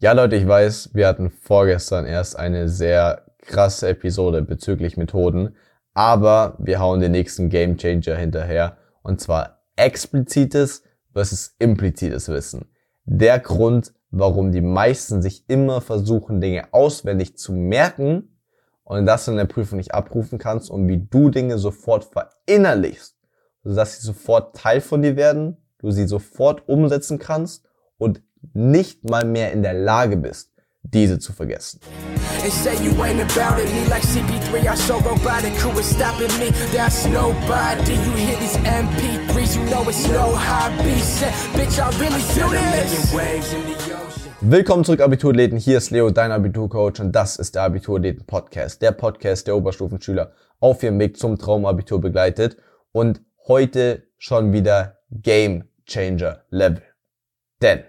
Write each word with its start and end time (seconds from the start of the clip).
Ja, 0.00 0.12
Leute, 0.12 0.36
ich 0.36 0.46
weiß, 0.46 0.90
wir 0.94 1.08
hatten 1.08 1.28
vorgestern 1.28 2.06
erst 2.06 2.38
eine 2.38 2.68
sehr 2.68 3.24
krasse 3.38 3.88
Episode 3.88 4.42
bezüglich 4.42 4.96
Methoden, 4.96 5.56
aber 5.92 6.54
wir 6.60 6.78
hauen 6.78 7.00
den 7.00 7.10
nächsten 7.10 7.48
Game 7.48 7.76
Changer 7.76 8.14
hinterher 8.14 8.76
und 9.02 9.20
zwar 9.20 9.64
explizites 9.74 10.84
versus 11.12 11.56
implizites 11.58 12.28
Wissen. 12.28 12.66
Der 13.06 13.40
Grund, 13.40 13.92
warum 14.12 14.52
die 14.52 14.60
meisten 14.60 15.20
sich 15.20 15.50
immer 15.50 15.80
versuchen, 15.80 16.40
Dinge 16.40 16.72
auswendig 16.72 17.36
zu 17.36 17.52
merken 17.52 18.38
und 18.84 19.04
das 19.04 19.26
in 19.26 19.34
der 19.34 19.46
Prüfung 19.46 19.78
nicht 19.78 19.94
abrufen 19.94 20.38
kannst 20.38 20.70
und 20.70 20.86
wie 20.86 21.08
du 21.10 21.28
Dinge 21.28 21.58
sofort 21.58 22.04
verinnerlichst, 22.04 23.16
sodass 23.64 23.98
sie 23.98 24.06
sofort 24.06 24.54
Teil 24.54 24.80
von 24.80 25.02
dir 25.02 25.16
werden, 25.16 25.56
du 25.78 25.90
sie 25.90 26.06
sofort 26.06 26.68
umsetzen 26.68 27.18
kannst 27.18 27.64
und 27.96 28.22
nicht 28.52 29.08
mal 29.08 29.24
mehr 29.24 29.52
in 29.52 29.62
der 29.62 29.74
Lage 29.74 30.16
bist, 30.16 30.52
diese 30.82 31.18
zu 31.18 31.32
vergessen. 31.32 31.80
Willkommen 44.40 44.84
zurück, 44.84 45.00
Abiturathleten. 45.00 45.58
Hier 45.58 45.78
ist 45.78 45.90
Leo, 45.90 46.10
dein 46.10 46.30
Abiturcoach, 46.30 47.00
und 47.00 47.12
das 47.12 47.36
ist 47.36 47.56
der 47.56 47.62
Abiturathleten 47.62 48.24
Podcast. 48.24 48.80
Der 48.82 48.92
Podcast, 48.92 49.46
der 49.46 49.56
Oberstufenschüler 49.56 50.32
auf 50.60 50.82
ihrem 50.82 50.98
Weg 51.00 51.16
zum 51.16 51.38
Traumabitur 51.38 52.00
begleitet. 52.00 52.56
Und 52.92 53.20
heute 53.48 54.04
schon 54.16 54.52
wieder 54.52 54.98
Game 55.10 55.64
Changer 55.86 56.44
Level. 56.50 56.82
Denn 57.60 57.82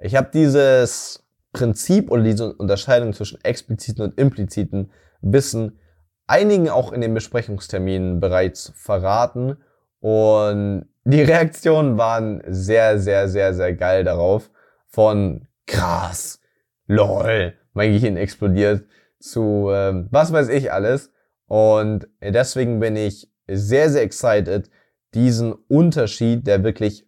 ich 0.00 0.16
habe 0.16 0.30
dieses 0.32 1.24
Prinzip 1.52 2.10
oder 2.10 2.22
diese 2.22 2.54
Unterscheidung 2.54 3.12
zwischen 3.12 3.42
expliziten 3.44 4.04
und 4.04 4.18
impliziten 4.18 4.90
Wissen 5.20 5.78
einigen 6.26 6.68
auch 6.68 6.92
in 6.92 7.00
den 7.00 7.14
Besprechungsterminen 7.14 8.20
bereits 8.20 8.72
verraten 8.76 9.56
und 10.00 10.86
die 11.04 11.22
Reaktionen 11.22 11.96
waren 11.96 12.42
sehr, 12.46 12.98
sehr, 12.98 13.28
sehr, 13.28 13.54
sehr 13.54 13.74
geil 13.74 14.04
darauf. 14.04 14.50
Von 14.86 15.48
krass, 15.66 16.40
lol, 16.86 17.54
mein 17.72 17.92
Gehirn 17.92 18.16
explodiert 18.16 18.84
zu 19.18 19.70
ähm, 19.72 20.08
was 20.10 20.32
weiß 20.32 20.48
ich 20.48 20.72
alles. 20.72 21.12
Und 21.46 22.08
deswegen 22.20 22.78
bin 22.78 22.96
ich 22.96 23.32
sehr, 23.46 23.90
sehr 23.90 24.02
excited, 24.02 24.70
diesen 25.14 25.52
Unterschied, 25.52 26.46
der 26.46 26.62
wirklich, 26.62 27.06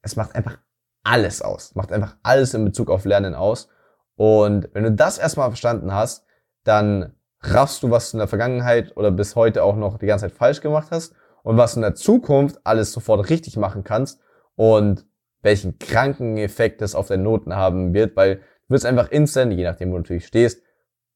es 0.00 0.16
macht 0.16 0.34
einfach 0.34 0.58
alles 1.04 1.42
aus. 1.42 1.74
Macht 1.74 1.92
einfach 1.92 2.16
alles 2.22 2.54
in 2.54 2.64
Bezug 2.64 2.90
auf 2.90 3.04
Lernen 3.04 3.34
aus. 3.34 3.68
Und 4.16 4.68
wenn 4.72 4.84
du 4.84 4.92
das 4.92 5.18
erstmal 5.18 5.48
verstanden 5.48 5.92
hast, 5.92 6.24
dann 6.64 7.14
raffst 7.40 7.82
du, 7.82 7.90
was 7.90 8.10
du 8.10 8.16
in 8.16 8.20
der 8.20 8.28
Vergangenheit 8.28 8.96
oder 8.96 9.10
bis 9.10 9.34
heute 9.34 9.64
auch 9.64 9.76
noch 9.76 9.98
die 9.98 10.06
ganze 10.06 10.26
Zeit 10.26 10.36
falsch 10.36 10.60
gemacht 10.60 10.88
hast 10.90 11.14
und 11.42 11.56
was 11.56 11.74
du 11.74 11.78
in 11.78 11.82
der 11.82 11.94
Zukunft 11.94 12.60
alles 12.64 12.92
sofort 12.92 13.28
richtig 13.30 13.56
machen 13.56 13.84
kannst 13.84 14.20
und 14.54 15.06
welchen 15.42 15.78
kranken 15.78 16.36
Effekt 16.36 16.80
das 16.80 16.94
auf 16.94 17.08
deine 17.08 17.24
Noten 17.24 17.56
haben 17.56 17.94
wird, 17.94 18.14
weil 18.16 18.36
du 18.36 18.42
wirst 18.74 18.86
einfach 18.86 19.10
instant, 19.10 19.52
je 19.52 19.64
nachdem 19.64 19.90
wo 19.90 19.94
du 19.94 20.02
natürlich 20.02 20.26
stehst, 20.26 20.62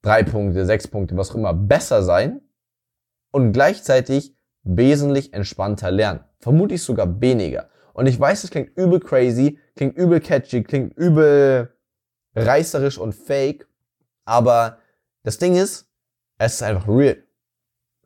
drei 0.03 0.25
Punkte, 0.25 0.65
sechs 0.67 0.89
Punkte, 0.89 1.17
was 1.17 1.31
auch 1.31 1.37
immer, 1.37 1.55
besser 1.55 2.03
sein 2.03 2.41
und 3.31 3.53
gleichzeitig 3.53 4.37
wesentlich 4.65 5.33
entspannter 5.33 5.93
lernen. 5.93 6.25
Vermutlich 6.41 6.83
sogar 6.83 7.21
weniger. 7.21 7.69
Und 7.93 8.07
ich 8.07 8.19
weiß, 8.19 8.45
es 8.45 8.51
klingt 8.51 8.77
übel 8.77 9.01
crazy, 9.01 9.59
klingt 9.77 9.97
übel 9.97 10.21
catchy, 10.21 10.63
klingt 10.63 10.97
übel 10.97 11.73
reißerisch 12.35 12.99
und 12.99 13.15
fake. 13.15 13.69
Aber 14.25 14.79
das 15.23 15.39
Ding 15.39 15.55
ist, 15.55 15.89
es 16.39 16.55
ist 16.55 16.63
einfach 16.63 16.89
real. 16.89 17.19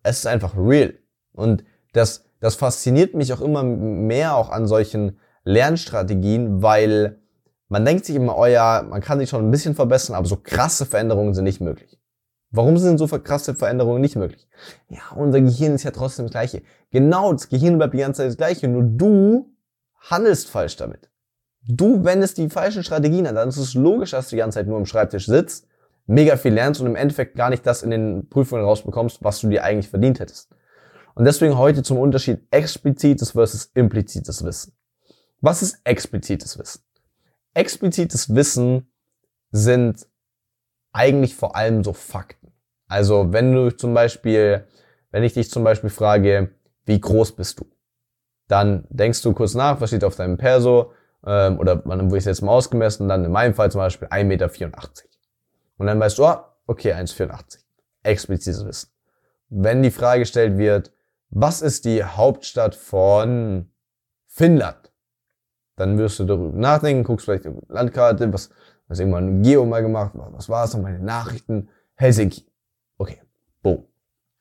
Es 0.02 0.18
ist 0.18 0.26
einfach 0.26 0.56
real. 0.56 0.94
Und 1.32 1.64
das, 1.92 2.24
das 2.40 2.54
fasziniert 2.54 3.14
mich 3.14 3.32
auch 3.32 3.40
immer 3.40 3.62
mehr 3.62 4.36
auch 4.36 4.50
an 4.50 4.66
solchen 4.66 5.18
Lernstrategien, 5.44 6.62
weil 6.62 7.18
man 7.68 7.84
denkt 7.84 8.04
sich 8.04 8.16
immer, 8.16 8.36
oh 8.36 8.46
ja, 8.46 8.84
man 8.88 9.00
kann 9.00 9.18
sich 9.18 9.30
schon 9.30 9.46
ein 9.46 9.50
bisschen 9.50 9.74
verbessern, 9.74 10.16
aber 10.16 10.26
so 10.26 10.36
krasse 10.36 10.86
Veränderungen 10.86 11.34
sind 11.34 11.44
nicht 11.44 11.60
möglich. 11.60 11.98
Warum 12.50 12.76
sind 12.78 12.98
so 12.98 13.06
krasse 13.06 13.54
Veränderungen 13.54 14.00
nicht 14.00 14.16
möglich? 14.16 14.48
Ja, 14.88 15.02
unser 15.14 15.40
Gehirn 15.40 15.74
ist 15.74 15.84
ja 15.84 15.92
trotzdem 15.92 16.26
das 16.26 16.32
gleiche. 16.32 16.62
Genau, 16.90 17.32
das 17.32 17.48
Gehirn 17.48 17.78
bleibt 17.78 17.94
die 17.94 17.98
ganze 17.98 18.22
Zeit 18.22 18.30
das 18.30 18.36
gleiche, 18.36 18.66
nur 18.66 18.82
du 18.82 19.54
handelst 20.00 20.50
falsch 20.50 20.76
damit. 20.76 21.09
Du 21.66 22.04
wendest 22.04 22.38
die 22.38 22.48
falschen 22.48 22.82
Strategien 22.82 23.26
an. 23.26 23.34
Dann 23.34 23.48
ist 23.48 23.56
es 23.56 23.74
logisch, 23.74 24.12
dass 24.12 24.28
du 24.28 24.36
die 24.36 24.40
ganze 24.40 24.58
Zeit 24.58 24.66
nur 24.66 24.76
am 24.76 24.86
Schreibtisch 24.86 25.26
sitzt, 25.26 25.66
mega 26.06 26.36
viel 26.36 26.54
lernst 26.54 26.80
und 26.80 26.86
im 26.86 26.96
Endeffekt 26.96 27.36
gar 27.36 27.50
nicht 27.50 27.66
das 27.66 27.82
in 27.82 27.90
den 27.90 28.28
Prüfungen 28.28 28.64
rausbekommst, 28.64 29.22
was 29.22 29.40
du 29.40 29.48
dir 29.48 29.64
eigentlich 29.64 29.88
verdient 29.88 30.20
hättest. 30.20 30.50
Und 31.14 31.24
deswegen 31.24 31.58
heute 31.58 31.82
zum 31.82 31.98
Unterschied 31.98 32.40
explizites 32.50 33.32
versus 33.32 33.70
implizites 33.74 34.44
Wissen. 34.44 34.72
Was 35.40 35.62
ist 35.62 35.80
explizites 35.84 36.58
Wissen? 36.58 36.82
Explizites 37.54 38.34
Wissen 38.34 38.90
sind 39.50 40.06
eigentlich 40.92 41.34
vor 41.34 41.56
allem 41.56 41.84
so 41.84 41.92
Fakten. 41.92 42.52
Also 42.88 43.32
wenn 43.32 43.52
du 43.52 43.70
zum 43.70 43.94
Beispiel, 43.94 44.66
wenn 45.10 45.22
ich 45.22 45.34
dich 45.34 45.50
zum 45.50 45.64
Beispiel 45.64 45.90
frage, 45.90 46.50
wie 46.84 47.00
groß 47.00 47.32
bist 47.32 47.60
du? 47.60 47.66
Dann 48.48 48.86
denkst 48.90 49.22
du 49.22 49.32
kurz 49.32 49.54
nach, 49.54 49.80
was 49.80 49.90
steht 49.90 50.04
auf 50.04 50.16
deinem 50.16 50.36
Perso, 50.36 50.92
ähm, 51.26 51.58
oder 51.58 51.82
wann 51.84 52.10
wurde 52.10 52.18
ich 52.18 52.24
jetzt 52.24 52.42
mal 52.42 52.52
ausgemessen, 52.52 53.08
dann 53.08 53.24
in 53.24 53.32
meinem 53.32 53.54
Fall 53.54 53.70
zum 53.70 53.80
Beispiel 53.80 54.08
1,84 54.08 54.24
Meter. 54.24 54.50
Und 55.78 55.86
dann 55.86 56.00
weißt 56.00 56.18
du, 56.18 56.26
oh, 56.26 56.36
okay, 56.66 56.92
1,84. 56.92 57.58
Explizites 58.02 58.64
Wissen. 58.64 58.90
Wenn 59.48 59.82
die 59.82 59.90
Frage 59.90 60.20
gestellt 60.20 60.56
wird, 60.58 60.92
was 61.30 61.62
ist 61.62 61.84
die 61.84 62.02
Hauptstadt 62.02 62.74
von 62.74 63.70
Finnland? 64.26 64.92
Dann 65.76 65.96
wirst 65.98 66.18
du 66.18 66.24
darüber 66.24 66.56
nachdenken, 66.56 67.04
guckst 67.04 67.24
vielleicht 67.24 67.46
eine 67.46 67.60
Landkarte, 67.68 68.32
was, 68.32 68.50
was 68.88 68.98
irgendwann 68.98 69.40
ein 69.40 69.42
Geo 69.42 69.64
mal 69.64 69.82
gemacht, 69.82 70.12
was 70.14 70.48
war 70.48 70.64
es 70.64 70.74
noch, 70.74 70.82
meine 70.82 70.98
Nachrichten, 70.98 71.68
Helsinki. 71.94 72.46
Okay, 72.98 73.22
boom, 73.62 73.86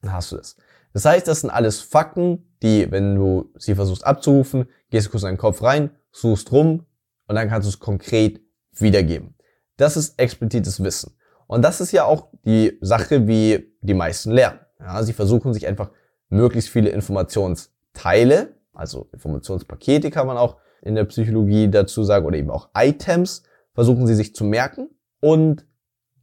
dann 0.02 0.14
hast 0.14 0.32
du 0.32 0.38
das. 0.38 0.58
Das 0.94 1.06
heißt, 1.06 1.28
das 1.28 1.42
sind 1.42 1.50
alles 1.50 1.80
Fakten, 1.82 2.46
die, 2.62 2.92
wenn 2.92 3.16
du 3.16 3.52
sie 3.56 3.76
versuchst 3.76 4.06
abzurufen, 4.06 4.68
gehst 4.90 5.08
du 5.08 5.12
kurz 5.12 5.24
in 5.24 5.28
deinen 5.28 5.38
Kopf 5.38 5.62
rein, 5.62 5.92
suchst 6.12 6.52
rum 6.52 6.86
und 7.28 7.36
dann 7.36 7.50
kannst 7.50 7.68
du 7.68 7.70
es 7.70 7.80
konkret 7.80 8.42
wiedergeben. 8.72 9.36
Das 9.78 9.98
ist 9.98 10.20
explizites 10.20 10.84
Wissen. 10.84 11.16
Und 11.48 11.64
das 11.64 11.82
ist 11.82 11.92
ja 11.92 12.06
auch 12.06 12.30
die 12.46 12.78
Sache, 12.82 13.28
wie 13.28 13.74
die 13.82 13.94
meisten 13.94 14.32
lernen. 14.32 14.60
Ja, 14.80 15.02
sie 15.04 15.14
versuchen 15.14 15.54
sich 15.54 15.68
einfach 15.68 15.92
möglichst 16.30 16.70
viele 16.70 16.90
Informationsteile, 16.90 18.56
also 18.74 19.10
Informationspakete 19.12 20.12
kann 20.12 20.28
man 20.28 20.38
auch 20.38 20.58
in 20.82 20.96
der 20.96 21.06
Psychologie 21.06 21.70
dazu 21.70 22.04
sagen, 22.04 22.26
oder 22.26 22.38
eben 22.38 22.52
auch 22.52 22.70
Items, 22.76 23.44
versuchen 23.74 24.08
sie 24.08 24.16
sich 24.16 24.36
zu 24.36 24.46
merken 24.46 24.90
und 25.20 25.66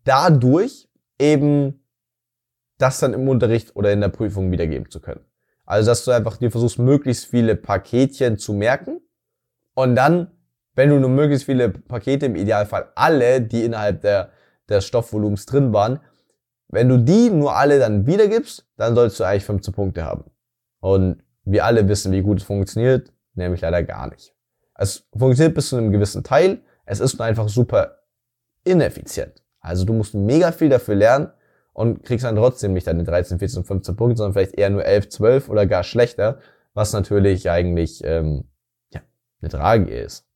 dadurch 0.05 0.89
eben 1.19 1.85
das 2.79 3.01
dann 3.01 3.15
im 3.15 3.29
Unterricht 3.29 3.75
oder 3.77 3.93
in 3.93 4.01
der 4.01 4.09
Prüfung 4.09 4.51
wiedergeben 4.51 4.91
zu 4.91 5.01
können. 5.01 5.25
Also, 5.65 5.91
dass 5.91 6.05
du 6.05 6.13
einfach 6.13 6.37
dir 6.37 6.51
versuchst, 6.51 6.79
möglichst 6.79 7.27
viele 7.27 7.57
Paketchen 7.57 8.39
zu 8.39 8.53
merken 8.53 9.01
und 9.76 9.94
dann, 9.94 10.28
wenn 10.75 10.88
du 10.88 10.98
nur 10.98 11.10
möglichst 11.10 11.44
viele 11.44 11.69
Pakete, 11.69 12.26
im 12.26 12.34
Idealfall 12.34 12.88
alle, 12.94 13.42
die 13.42 13.62
innerhalb 13.62 14.00
der, 14.00 14.31
des 14.69 14.87
Stoffvolumens 14.87 15.44
drin 15.44 15.72
waren, 15.75 16.00
wenn 16.69 16.88
du 16.88 16.97
die 16.97 17.28
nur 17.28 17.54
alle 17.54 17.78
dann 17.78 18.06
wiedergibst, 18.06 18.66
dann 18.76 18.94
sollst 18.94 19.20
du 19.20 19.25
eigentlich 19.25 19.44
15 19.44 19.75
Punkte 19.75 20.03
haben. 20.03 20.25
Und 20.81 21.22
wir 21.44 21.66
alle 21.66 21.87
wissen, 21.88 22.10
wie 22.10 22.22
gut 22.22 22.38
es 22.38 22.44
funktioniert, 22.44 23.12
nämlich 23.34 23.60
leider 23.60 23.82
gar 23.82 24.09
nicht. 24.09 24.34
Es 24.75 25.06
funktioniert 25.14 25.54
bis 25.54 25.69
zu 25.69 25.76
einem 25.76 25.93
gewissen 25.93 26.25
Teil, 26.25 26.62
es 26.87 27.00
ist 27.00 27.19
nur 27.19 27.26
einfach 27.26 27.50
super 27.50 27.98
ineffizient. 28.64 29.43
Also 29.61 29.84
du 29.84 29.93
musst 29.93 30.14
mega 30.14 30.52
viel 30.52 30.70
dafür 30.70 30.94
lernen 30.94 31.31
und 31.75 32.02
kriegst 32.02 32.25
dann 32.25 32.37
trotzdem 32.37 32.72
nicht 32.72 32.87
deine 32.87 33.05
13, 33.05 33.38
14, 33.38 33.64
15 33.64 33.94
Punkte, 33.94 34.17
sondern 34.17 34.32
vielleicht 34.32 34.55
eher 34.55 34.70
nur 34.70 34.87
11, 34.87 35.11
12 35.11 35.49
oder 35.50 35.67
gar 35.67 35.84
schlechter, 35.84 36.38
was 36.72 36.94
natürlich 36.94 37.50
eigentlich 37.50 38.02
ähm, 38.05 38.44
eine 39.46 39.62
Tragik 39.62 39.88
ist. 39.88 40.26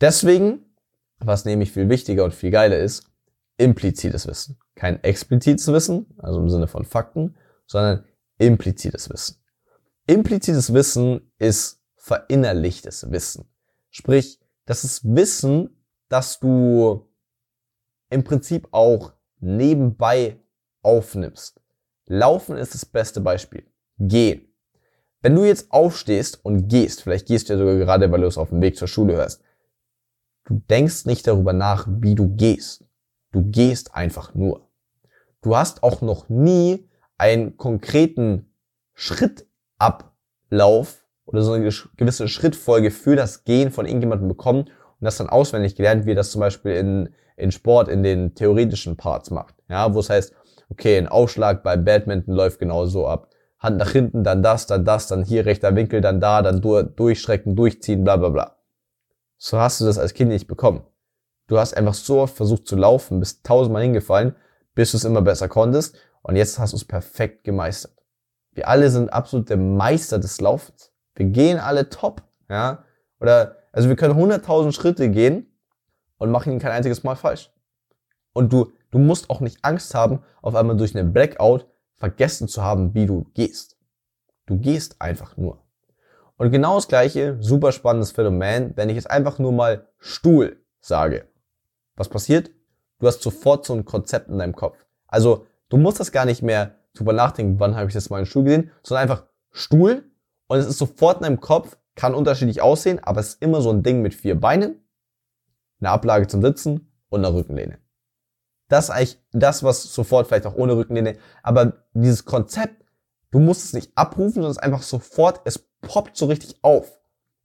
Deswegen, 0.00 0.64
was 1.18 1.44
nämlich 1.44 1.72
viel 1.72 1.88
wichtiger 1.88 2.24
und 2.24 2.34
viel 2.34 2.50
geiler 2.50 2.78
ist, 2.78 3.10
implizites 3.56 4.26
Wissen. 4.26 4.58
Kein 4.74 5.02
explizites 5.02 5.66
Wissen, 5.68 6.06
also 6.18 6.40
im 6.40 6.48
Sinne 6.48 6.68
von 6.68 6.84
Fakten, 6.84 7.36
sondern 7.66 8.04
implizites 8.38 9.10
Wissen. 9.10 9.42
Implizites 10.06 10.72
Wissen 10.72 11.32
ist 11.38 11.82
verinnerlichtes 11.96 13.10
Wissen. 13.10 13.48
Sprich, 13.90 14.38
das 14.66 14.84
ist 14.84 15.02
Wissen, 15.04 15.82
das 16.08 16.38
du 16.38 17.08
im 18.10 18.22
Prinzip 18.22 18.68
auch 18.70 19.14
nebenbei 19.40 20.38
aufnimmst. 20.82 21.60
Laufen 22.04 22.56
ist 22.56 22.74
das 22.74 22.84
beste 22.84 23.20
Beispiel. 23.20 23.66
Gehen. 23.98 24.46
Wenn 25.22 25.34
du 25.34 25.44
jetzt 25.44 25.72
aufstehst 25.72 26.44
und 26.44 26.68
gehst, 26.68 27.02
vielleicht 27.02 27.26
gehst 27.26 27.48
du 27.48 27.54
ja 27.54 27.58
sogar 27.58 27.76
gerade, 27.76 28.10
weil 28.12 28.20
du 28.20 28.26
es 28.26 28.38
auf 28.38 28.50
dem 28.50 28.60
Weg 28.60 28.76
zur 28.76 28.88
Schule 28.88 29.14
hörst, 29.14 29.42
du 30.44 30.62
denkst 30.70 31.06
nicht 31.06 31.26
darüber 31.26 31.52
nach, 31.52 31.86
wie 31.88 32.14
du 32.14 32.36
gehst. 32.36 32.84
Du 33.32 33.42
gehst 33.42 33.94
einfach 33.94 34.34
nur. 34.34 34.68
Du 35.42 35.56
hast 35.56 35.82
auch 35.82 36.00
noch 36.00 36.28
nie 36.28 36.88
einen 37.18 37.56
konkreten 37.56 38.52
Schrittablauf 38.94 41.04
oder 41.24 41.42
so 41.42 41.52
eine 41.52 41.70
gewisse 41.96 42.28
Schrittfolge 42.28 42.90
für 42.90 43.16
das 43.16 43.44
Gehen 43.44 43.70
von 43.70 43.86
irgendjemandem 43.86 44.28
bekommen 44.28 44.62
und 44.62 45.04
das 45.04 45.18
dann 45.18 45.28
auswendig 45.28 45.76
gelernt, 45.76 46.06
wie 46.06 46.14
das 46.14 46.30
zum 46.30 46.40
Beispiel 46.40 46.72
in, 46.72 47.10
in 47.36 47.52
Sport 47.52 47.88
in 47.88 48.02
den 48.02 48.34
theoretischen 48.34 48.96
Parts 48.96 49.30
macht. 49.30 49.54
Ja, 49.68 49.92
wo 49.92 50.00
es 50.00 50.08
heißt, 50.08 50.32
okay, 50.70 50.96
ein 50.96 51.08
Aufschlag 51.08 51.62
bei 51.62 51.76
Badminton 51.76 52.34
läuft 52.34 52.58
genau 52.58 52.86
so 52.86 53.06
ab. 53.06 53.28
Hand 53.66 53.76
nach 53.76 53.90
hinten, 53.90 54.24
dann 54.24 54.42
das, 54.42 54.66
dann 54.66 54.84
das, 54.84 55.08
dann 55.08 55.24
hier 55.24 55.44
rechter 55.44 55.76
Winkel, 55.76 56.00
dann 56.00 56.20
da, 56.20 56.40
dann 56.40 56.62
durchstrecken, 56.62 57.54
durchziehen, 57.54 58.04
bla 58.04 58.16
bla 58.16 58.30
bla. 58.30 58.56
So 59.36 59.58
hast 59.58 59.80
du 59.80 59.84
das 59.84 59.98
als 59.98 60.14
Kind 60.14 60.30
nicht 60.30 60.46
bekommen. 60.46 60.82
Du 61.48 61.58
hast 61.58 61.76
einfach 61.76 61.94
so 61.94 62.20
oft 62.20 62.36
versucht 62.36 62.66
zu 62.66 62.76
laufen, 62.76 63.20
bist 63.20 63.44
tausendmal 63.44 63.82
hingefallen, 63.82 64.34
bis 64.74 64.92
du 64.92 64.96
es 64.96 65.04
immer 65.04 65.22
besser 65.22 65.48
konntest 65.48 65.96
und 66.22 66.36
jetzt 66.36 66.58
hast 66.58 66.72
du 66.72 66.76
es 66.76 66.84
perfekt 66.84 67.44
gemeistert. 67.44 67.92
Wir 68.52 68.68
alle 68.68 68.90
sind 68.90 69.12
absolute 69.12 69.56
Meister 69.56 70.18
des 70.18 70.40
Laufens. 70.40 70.90
Wir 71.14 71.26
gehen 71.26 71.58
alle 71.58 71.90
top, 71.90 72.22
ja. 72.48 72.84
Oder, 73.20 73.56
also 73.72 73.88
wir 73.88 73.96
können 73.96 74.14
100.000 74.14 74.72
Schritte 74.72 75.10
gehen 75.10 75.46
und 76.18 76.30
machen 76.30 76.52
ihn 76.52 76.58
kein 76.58 76.72
einziges 76.72 77.04
Mal 77.04 77.16
falsch. 77.16 77.52
Und 78.32 78.52
du, 78.52 78.72
du 78.90 78.98
musst 78.98 79.30
auch 79.30 79.40
nicht 79.40 79.58
Angst 79.62 79.94
haben, 79.94 80.22
auf 80.42 80.54
einmal 80.54 80.76
durch 80.76 80.96
einen 80.96 81.12
Blackout 81.12 81.66
vergessen 81.96 82.48
zu 82.48 82.62
haben, 82.62 82.94
wie 82.94 83.06
du 83.06 83.26
gehst. 83.34 83.76
Du 84.46 84.58
gehst 84.58 85.00
einfach 85.00 85.36
nur. 85.36 85.62
Und 86.36 86.50
genau 86.50 86.76
das 86.76 86.88
gleiche, 86.88 87.36
super 87.40 87.72
spannendes 87.72 88.12
Phänomen, 88.12 88.72
wenn 88.76 88.88
ich 88.88 88.96
jetzt 88.96 89.10
einfach 89.10 89.38
nur 89.38 89.52
mal 89.52 89.88
Stuhl 89.98 90.60
sage. 90.80 91.28
Was 91.96 92.08
passiert? 92.08 92.50
Du 92.98 93.06
hast 93.06 93.22
sofort 93.22 93.64
so 93.64 93.74
ein 93.74 93.84
Konzept 93.84 94.28
in 94.28 94.38
deinem 94.38 94.54
Kopf. 94.54 94.86
Also 95.06 95.46
du 95.68 95.78
musst 95.78 95.98
das 96.00 96.12
gar 96.12 96.26
nicht 96.26 96.42
mehr 96.42 96.76
drüber 96.94 97.12
nachdenken, 97.12 97.58
wann 97.58 97.76
habe 97.76 97.88
ich 97.88 97.94
das 97.94 98.10
mal 98.10 98.18
einen 98.18 98.26
Stuhl 98.26 98.44
gesehen, 98.44 98.70
sondern 98.82 99.02
einfach 99.02 99.26
Stuhl 99.50 100.04
und 100.46 100.58
es 100.58 100.66
ist 100.66 100.78
sofort 100.78 101.18
in 101.18 101.24
deinem 101.24 101.40
Kopf, 101.40 101.76
kann 101.94 102.14
unterschiedlich 102.14 102.60
aussehen, 102.60 103.02
aber 103.02 103.20
es 103.20 103.28
ist 103.30 103.42
immer 103.42 103.60
so 103.60 103.70
ein 103.70 103.82
Ding 103.82 104.02
mit 104.02 104.14
vier 104.14 104.38
Beinen, 104.38 104.86
eine 105.80 105.90
Ablage 105.90 106.26
zum 106.26 106.42
Sitzen 106.42 106.92
und 107.08 107.24
einer 107.24 107.34
Rückenlehne. 107.34 107.78
Das 108.68 108.84
ist 108.84 108.90
eigentlich 108.90 109.20
das, 109.32 109.62
was 109.62 109.82
sofort 109.82 110.26
vielleicht 110.26 110.46
auch 110.46 110.56
ohne 110.56 110.76
Rückenlehne, 110.76 111.16
aber 111.42 111.84
dieses 111.92 112.24
Konzept, 112.24 112.84
du 113.30 113.38
musst 113.38 113.64
es 113.64 113.72
nicht 113.72 113.92
abrufen, 113.94 114.34
sondern 114.34 114.50
es 114.50 114.58
einfach 114.58 114.82
sofort, 114.82 115.40
es 115.44 115.58
poppt 115.80 116.16
so 116.16 116.26
richtig 116.26 116.58
auf. 116.62 116.98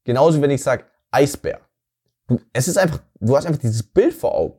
Genauso 0.04 0.38
wie 0.38 0.42
wenn 0.42 0.52
ich 0.52 0.64
sage 0.64 0.86
Eisbär. 1.12 1.62
Du, 2.28 2.40
es 2.54 2.68
ist 2.68 2.78
einfach, 2.78 3.02
du 3.20 3.36
hast 3.36 3.46
einfach 3.46 3.60
dieses 3.60 3.84
Bild 3.84 4.14
vor 4.14 4.34
Augen. 4.34 4.58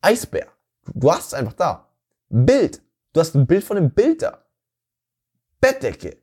Eisbär. 0.00 0.46
Du, 0.84 0.92
du 0.94 1.10
hast 1.10 1.28
es 1.28 1.34
einfach 1.34 1.54
da. 1.54 1.88
Bild. 2.28 2.82
Du 3.12 3.20
hast 3.20 3.34
ein 3.34 3.46
Bild 3.46 3.64
von 3.64 3.76
dem 3.76 3.90
Bild 3.90 4.22
da. 4.22 4.44
Bettdecke. 5.60 6.18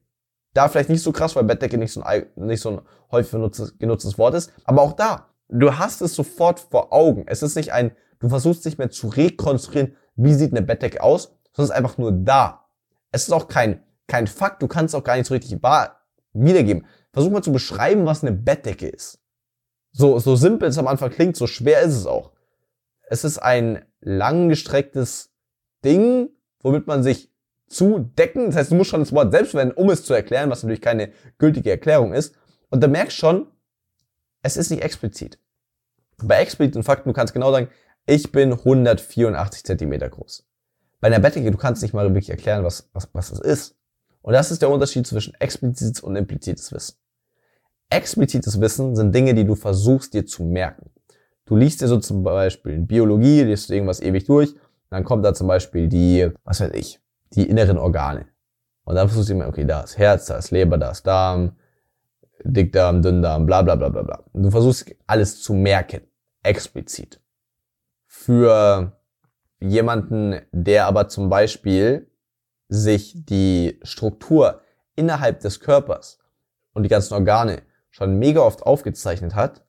Da 0.53 0.67
vielleicht 0.67 0.89
nicht 0.89 1.01
so 1.01 1.11
krass, 1.11 1.35
weil 1.35 1.45
Bettdecke 1.45 1.77
nicht 1.77 1.93
so 1.93 2.03
ein, 2.03 2.27
nicht 2.35 2.61
so 2.61 2.69
ein 2.69 2.81
häufig 3.11 3.31
genutztes, 3.31 3.77
genutztes 3.79 4.17
Wort 4.17 4.35
ist. 4.35 4.51
Aber 4.65 4.81
auch 4.81 4.93
da. 4.93 5.30
Du 5.51 5.77
hast 5.77 6.01
es 6.01 6.15
sofort 6.15 6.61
vor 6.61 6.93
Augen. 6.93 7.25
Es 7.27 7.43
ist 7.43 7.55
nicht 7.55 7.73
ein, 7.73 7.91
du 8.19 8.29
versuchst 8.29 8.63
nicht 8.65 8.77
mehr 8.77 8.89
zu 8.89 9.09
rekonstruieren, 9.09 9.95
wie 10.15 10.33
sieht 10.33 10.51
eine 10.51 10.61
Bettdecke 10.61 11.03
aus, 11.03 11.35
sondern 11.53 11.65
es 11.65 11.69
ist 11.69 11.71
einfach 11.71 11.97
nur 11.97 12.13
da. 12.13 12.65
Es 13.11 13.23
ist 13.23 13.33
auch 13.33 13.49
kein, 13.49 13.83
kein 14.07 14.27
Fakt. 14.27 14.61
Du 14.61 14.67
kannst 14.67 14.95
auch 14.95 15.03
gar 15.03 15.17
nicht 15.17 15.27
so 15.27 15.33
richtig 15.33 15.61
wahr 15.61 15.99
wiedergeben. 16.31 16.85
Versuch 17.11 17.31
mal 17.31 17.41
zu 17.41 17.51
beschreiben, 17.51 18.05
was 18.05 18.23
eine 18.23 18.31
Bettdecke 18.31 18.87
ist. 18.87 19.19
So, 19.91 20.19
so 20.19 20.37
simpel 20.37 20.69
es 20.69 20.77
am 20.77 20.87
Anfang 20.87 21.09
klingt, 21.09 21.35
so 21.35 21.47
schwer 21.47 21.81
ist 21.81 21.95
es 21.95 22.05
auch. 22.05 22.31
Es 23.09 23.25
ist 23.25 23.39
ein 23.39 23.83
langgestrecktes 23.99 25.33
Ding, 25.83 26.29
womit 26.61 26.87
man 26.87 27.03
sich 27.03 27.29
zudecken. 27.67 28.45
Das 28.47 28.55
heißt, 28.55 28.71
du 28.71 28.75
musst 28.75 28.89
schon 28.89 29.01
das 29.01 29.11
Wort 29.11 29.33
selbst 29.33 29.51
verwenden, 29.51 29.75
um 29.75 29.89
es 29.89 30.05
zu 30.05 30.13
erklären, 30.13 30.49
was 30.49 30.63
natürlich 30.63 30.81
keine 30.81 31.11
gültige 31.37 31.71
Erklärung 31.71 32.13
ist. 32.13 32.35
Und 32.69 32.81
du 32.81 32.87
merkst 32.87 33.17
schon, 33.17 33.47
es 34.43 34.55
ist 34.55 34.71
nicht 34.71 34.83
explizit. 34.83 35.40
Bei 36.23 36.41
expliziten 36.41 36.83
Fakten, 36.83 37.09
du 37.09 37.13
kannst 37.13 37.33
genau 37.33 37.51
sagen, 37.51 37.69
ich 38.05 38.31
bin 38.31 38.53
184 38.53 39.63
Zentimeter 39.63 40.09
groß. 40.09 40.45
Bei 40.99 41.07
einer 41.07 41.19
Bettdecke, 41.19 41.51
du 41.51 41.57
kannst 41.57 41.81
nicht 41.81 41.93
mal 41.93 42.05
wirklich 42.09 42.29
erklären, 42.29 42.63
was, 42.63 42.89
was, 42.93 43.09
was 43.13 43.29
das 43.29 43.39
ist. 43.39 43.75
Und 44.21 44.33
das 44.33 44.51
ist 44.51 44.61
der 44.61 44.69
Unterschied 44.69 45.07
zwischen 45.07 45.33
explizites 45.39 46.01
und 46.01 46.15
implizites 46.15 46.71
Wissen. 46.71 46.97
Explizites 47.89 48.61
Wissen 48.61 48.95
sind 48.95 49.13
Dinge, 49.13 49.33
die 49.33 49.45
du 49.45 49.55
versuchst 49.55 50.13
dir 50.13 50.25
zu 50.25 50.43
merken. 50.43 50.91
Du 51.45 51.55
liest 51.55 51.81
dir 51.81 51.87
so 51.87 51.97
zum 51.97 52.23
Beispiel 52.23 52.73
in 52.73 52.87
Biologie, 52.87 53.41
liest 53.41 53.69
du 53.69 53.73
irgendwas 53.73 53.99
ewig 53.99 54.25
durch, 54.25 54.55
dann 54.89 55.03
kommt 55.03 55.25
da 55.25 55.33
zum 55.33 55.47
Beispiel 55.47 55.87
die, 55.87 56.29
was 56.43 56.61
weiß 56.61 56.71
ich, 56.73 56.99
die 57.33 57.49
inneren 57.49 57.77
Organe. 57.77 58.27
Und 58.83 58.95
dann 58.95 59.07
versuchst 59.07 59.29
du 59.29 59.33
dir, 59.33 59.47
okay, 59.47 59.65
da 59.65 59.81
ist 59.81 59.97
Herz, 59.97 60.25
da 60.27 60.37
ist 60.37 60.51
Leber, 60.51 60.77
da 60.77 60.91
ist 60.91 61.03
Darm, 61.03 61.55
Dickdarm, 62.43 63.01
Dünndarm, 63.01 63.45
bla 63.45 63.61
bla 63.61 63.75
bla 63.75 63.89
bla 63.89 64.03
bla. 64.03 64.23
Und 64.33 64.43
du 64.43 64.51
versuchst 64.51 64.95
alles 65.07 65.41
zu 65.41 65.53
merken, 65.53 66.01
explizit. 66.43 67.19
Für 68.05 68.99
jemanden, 69.59 70.41
der 70.51 70.87
aber 70.87 71.07
zum 71.07 71.29
Beispiel 71.29 72.09
sich 72.67 73.13
die 73.25 73.79
Struktur 73.83 74.61
innerhalb 74.95 75.39
des 75.41 75.59
Körpers 75.59 76.19
und 76.73 76.83
die 76.83 76.89
ganzen 76.89 77.13
Organe 77.13 77.61
schon 77.89 78.17
mega 78.17 78.41
oft 78.41 78.63
aufgezeichnet 78.63 79.35
hat, 79.35 79.65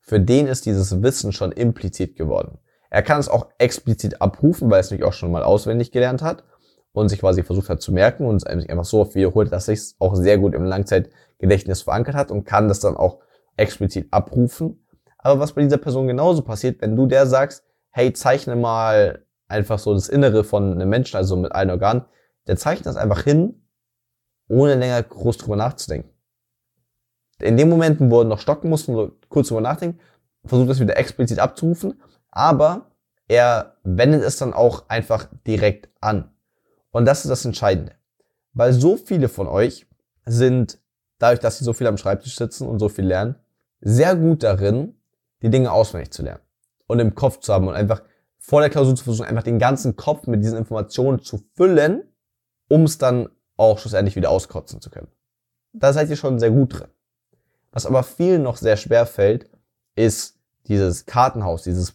für 0.00 0.20
den 0.20 0.46
ist 0.46 0.66
dieses 0.66 1.02
Wissen 1.02 1.32
schon 1.32 1.52
implizit 1.52 2.16
geworden. 2.16 2.58
Er 2.90 3.02
kann 3.02 3.18
es 3.18 3.28
auch 3.28 3.48
explizit 3.58 4.20
abrufen, 4.20 4.70
weil 4.70 4.80
es 4.80 4.90
nämlich 4.90 5.06
auch 5.06 5.12
schon 5.12 5.32
mal 5.32 5.42
auswendig 5.42 5.90
gelernt 5.92 6.22
hat 6.22 6.44
und 6.92 7.08
sich 7.08 7.18
quasi 7.20 7.42
versucht 7.42 7.68
hat 7.68 7.80
zu 7.80 7.92
merken 7.92 8.26
und 8.26 8.36
es 8.36 8.44
einfach 8.44 8.84
so 8.84 9.00
oft 9.00 9.14
wiederholt, 9.14 9.50
dass 9.52 9.66
sich 9.66 9.78
es 9.78 9.96
auch 9.98 10.14
sehr 10.14 10.38
gut 10.38 10.54
im 10.54 10.64
Langzeitgedächtnis 10.64 11.82
verankert 11.82 12.14
hat 12.14 12.30
und 12.30 12.44
kann 12.44 12.68
das 12.68 12.80
dann 12.80 12.96
auch 12.96 13.18
explizit 13.56 14.08
abrufen. 14.12 14.83
Aber 15.24 15.40
was 15.40 15.54
bei 15.54 15.62
dieser 15.62 15.78
Person 15.78 16.06
genauso 16.06 16.42
passiert, 16.42 16.82
wenn 16.82 16.96
du 16.96 17.06
der 17.06 17.26
sagst, 17.26 17.64
hey, 17.90 18.12
zeichne 18.12 18.56
mal 18.56 19.24
einfach 19.48 19.78
so 19.78 19.94
das 19.94 20.08
Innere 20.08 20.44
von 20.44 20.72
einem 20.72 20.88
Menschen, 20.90 21.16
also 21.16 21.34
mit 21.34 21.52
allen 21.52 21.70
Organen, 21.70 22.04
der 22.46 22.56
zeichnet 22.58 22.86
das 22.86 22.96
einfach 22.96 23.22
hin, 23.22 23.66
ohne 24.48 24.74
länger 24.74 25.02
groß 25.02 25.38
drüber 25.38 25.56
nachzudenken. 25.56 26.10
In 27.40 27.56
den 27.56 27.70
Momenten, 27.70 28.10
wo 28.10 28.20
er 28.20 28.24
noch 28.24 28.38
stocken 28.38 28.68
muss 28.68 28.86
und 28.86 29.28
kurz 29.30 29.48
drüber 29.48 29.62
nachdenken, 29.62 29.98
versucht 30.44 30.68
das 30.68 30.78
wieder 30.78 30.98
explizit 30.98 31.38
abzurufen, 31.38 32.02
aber 32.30 32.90
er 33.26 33.78
wendet 33.82 34.22
es 34.22 34.36
dann 34.36 34.52
auch 34.52 34.90
einfach 34.90 35.28
direkt 35.46 35.88
an. 36.02 36.30
Und 36.90 37.06
das 37.06 37.24
ist 37.24 37.30
das 37.30 37.46
Entscheidende. 37.46 37.92
Weil 38.52 38.74
so 38.74 38.98
viele 38.98 39.30
von 39.30 39.48
euch 39.48 39.86
sind, 40.26 40.78
dadurch, 41.18 41.40
dass 41.40 41.58
sie 41.58 41.64
so 41.64 41.72
viel 41.72 41.86
am 41.86 41.96
Schreibtisch 41.96 42.36
sitzen 42.36 42.68
und 42.68 42.78
so 42.78 42.90
viel 42.90 43.06
lernen, 43.06 43.36
sehr 43.80 44.16
gut 44.16 44.42
darin, 44.42 44.94
die 45.44 45.50
Dinge 45.50 45.70
auswendig 45.70 46.10
zu 46.10 46.22
lernen 46.22 46.42
und 46.86 46.98
im 46.98 47.14
Kopf 47.14 47.38
zu 47.38 47.52
haben 47.52 47.68
und 47.68 47.74
einfach 47.74 48.02
vor 48.38 48.60
der 48.60 48.70
Klausur 48.70 48.96
zu 48.96 49.04
versuchen, 49.04 49.28
einfach 49.28 49.44
den 49.44 49.58
ganzen 49.58 49.94
Kopf 49.94 50.26
mit 50.26 50.42
diesen 50.42 50.58
Informationen 50.58 51.20
zu 51.20 51.38
füllen 51.54 52.02
um 52.68 52.84
es 52.84 52.98
dann 52.98 53.28
auch 53.56 53.78
schlussendlich 53.78 54.16
wieder 54.16 54.30
auskotzen 54.30 54.80
zu 54.80 54.90
können. 54.90 55.08
Da 55.72 55.92
seid 55.92 56.10
ihr 56.10 56.16
schon 56.16 56.38
sehr 56.38 56.50
gut 56.50 56.78
drin. 56.80 56.88
Was 57.72 57.86
aber 57.86 58.02
vielen 58.02 58.42
noch 58.42 58.56
sehr 58.56 58.76
schwer 58.76 59.06
fällt, 59.06 59.50
ist 59.96 60.38
dieses 60.66 61.06
Kartenhaus, 61.06 61.62
dieses 61.62 61.94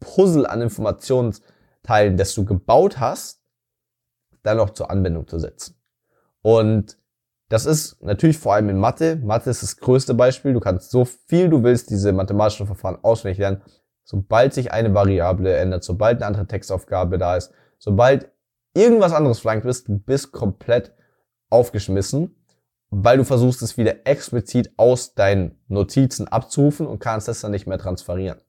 Puzzle 0.00 0.46
an 0.46 0.62
Informationsteilen, 0.62 2.16
das 2.16 2.34
du 2.34 2.44
gebaut 2.44 2.98
hast, 2.98 3.42
dann 4.42 4.56
noch 4.56 4.70
zur 4.70 4.90
Anwendung 4.90 5.26
zu 5.26 5.38
setzen. 5.38 5.76
Und 6.42 6.97
das 7.48 7.64
ist 7.64 8.02
natürlich 8.02 8.38
vor 8.38 8.54
allem 8.54 8.68
in 8.68 8.78
Mathe. 8.78 9.16
Mathe 9.16 9.50
ist 9.50 9.62
das 9.62 9.78
größte 9.78 10.14
Beispiel. 10.14 10.52
Du 10.52 10.60
kannst 10.60 10.90
so 10.90 11.04
viel 11.04 11.48
du 11.48 11.62
willst 11.62 11.90
diese 11.90 12.12
mathematischen 12.12 12.66
Verfahren 12.66 12.98
auswendig 13.02 13.38
lernen. 13.38 13.62
Sobald 14.04 14.54
sich 14.54 14.72
eine 14.72 14.94
Variable 14.94 15.54
ändert, 15.54 15.84
sobald 15.84 16.18
eine 16.18 16.26
andere 16.26 16.46
Textaufgabe 16.46 17.18
da 17.18 17.36
ist, 17.36 17.52
sobald 17.78 18.30
irgendwas 18.74 19.12
anderes 19.12 19.38
flankt 19.38 19.64
bist, 19.64 19.88
du 19.88 19.98
bist 19.98 20.32
komplett 20.32 20.94
aufgeschmissen, 21.50 22.34
weil 22.90 23.18
du 23.18 23.24
versuchst 23.24 23.62
es 23.62 23.76
wieder 23.76 24.06
explizit 24.06 24.72
aus 24.76 25.14
deinen 25.14 25.58
Notizen 25.68 26.28
abzurufen 26.28 26.86
und 26.86 27.00
kannst 27.00 27.28
das 27.28 27.40
dann 27.40 27.50
nicht 27.50 27.66
mehr 27.66 27.78
transferieren. 27.78 28.40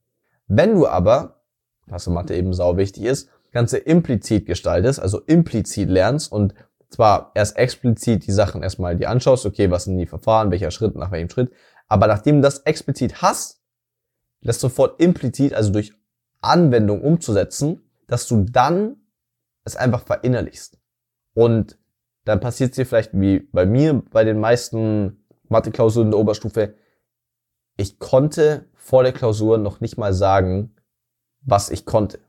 Wenn 0.47 0.75
du 0.75 0.87
aber, 0.87 1.41
was 1.87 2.07
in 2.07 2.13
Mathe 2.13 2.35
eben 2.35 2.53
sau 2.53 2.77
wichtig 2.77 3.03
ist, 3.03 3.29
Ganze 3.51 3.79
implizit 3.79 4.45
gestaltest, 4.45 5.01
also 5.01 5.21
implizit 5.21 5.89
lernst 5.89 6.31
und 6.31 6.53
zwar 6.89 7.31
erst 7.35 7.57
explizit 7.57 8.25
die 8.27 8.31
Sachen 8.31 8.63
erstmal 8.63 8.95
dir 8.95 9.09
anschaust, 9.09 9.45
okay, 9.45 9.71
was 9.71 9.85
sind 9.85 9.97
die 9.97 10.07
Verfahren, 10.07 10.51
welcher 10.51 10.71
Schritt, 10.71 10.95
nach 10.95 11.11
welchem 11.11 11.29
Schritt, 11.29 11.51
aber 11.87 12.07
nachdem 12.07 12.37
du 12.37 12.41
das 12.41 12.59
explizit 12.59 13.21
hast, 13.21 13.61
das 14.41 14.59
sofort 14.59 14.99
implizit, 15.01 15.53
also 15.53 15.71
durch 15.71 15.93
Anwendung 16.41 17.01
umzusetzen, 17.01 17.81
dass 18.07 18.27
du 18.27 18.45
dann 18.45 18.97
es 19.65 19.75
einfach 19.75 20.03
verinnerlichst. 20.03 20.79
Und 21.33 21.77
dann 22.25 22.39
passiert 22.39 22.71
es 22.71 22.75
dir 22.75 22.85
vielleicht 22.85 23.11
wie 23.13 23.39
bei 23.39 23.65
mir, 23.65 24.01
bei 24.11 24.23
den 24.23 24.39
meisten 24.39 25.25
Mathe-Klausuren 25.49 26.11
der 26.11 26.19
Oberstufe, 26.19 26.75
ich 27.75 27.99
konnte 27.99 28.65
vor 28.73 29.03
der 29.03 29.13
Klausur 29.13 29.57
noch 29.57 29.79
nicht 29.79 29.97
mal 29.97 30.13
sagen, 30.13 30.75
was 31.41 31.69
ich 31.69 31.85
konnte. 31.85 32.19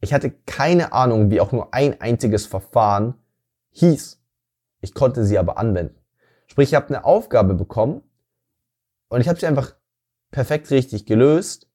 Ich 0.00 0.12
hatte 0.12 0.30
keine 0.30 0.92
Ahnung, 0.92 1.30
wie 1.30 1.40
auch 1.40 1.52
nur 1.52 1.72
ein 1.74 2.00
einziges 2.00 2.46
Verfahren 2.46 3.14
hieß. 3.78 4.20
Ich 4.80 4.94
konnte 4.94 5.24
sie 5.24 5.38
aber 5.38 5.58
anwenden. 5.58 5.98
Sprich, 6.46 6.70
ich 6.70 6.74
habe 6.74 6.88
eine 6.88 7.04
Aufgabe 7.04 7.54
bekommen 7.54 8.02
und 9.08 9.20
ich 9.20 9.28
habe 9.28 9.38
sie 9.38 9.46
einfach 9.46 9.74
perfekt 10.30 10.70
richtig 10.70 11.06
gelöst, 11.06 11.68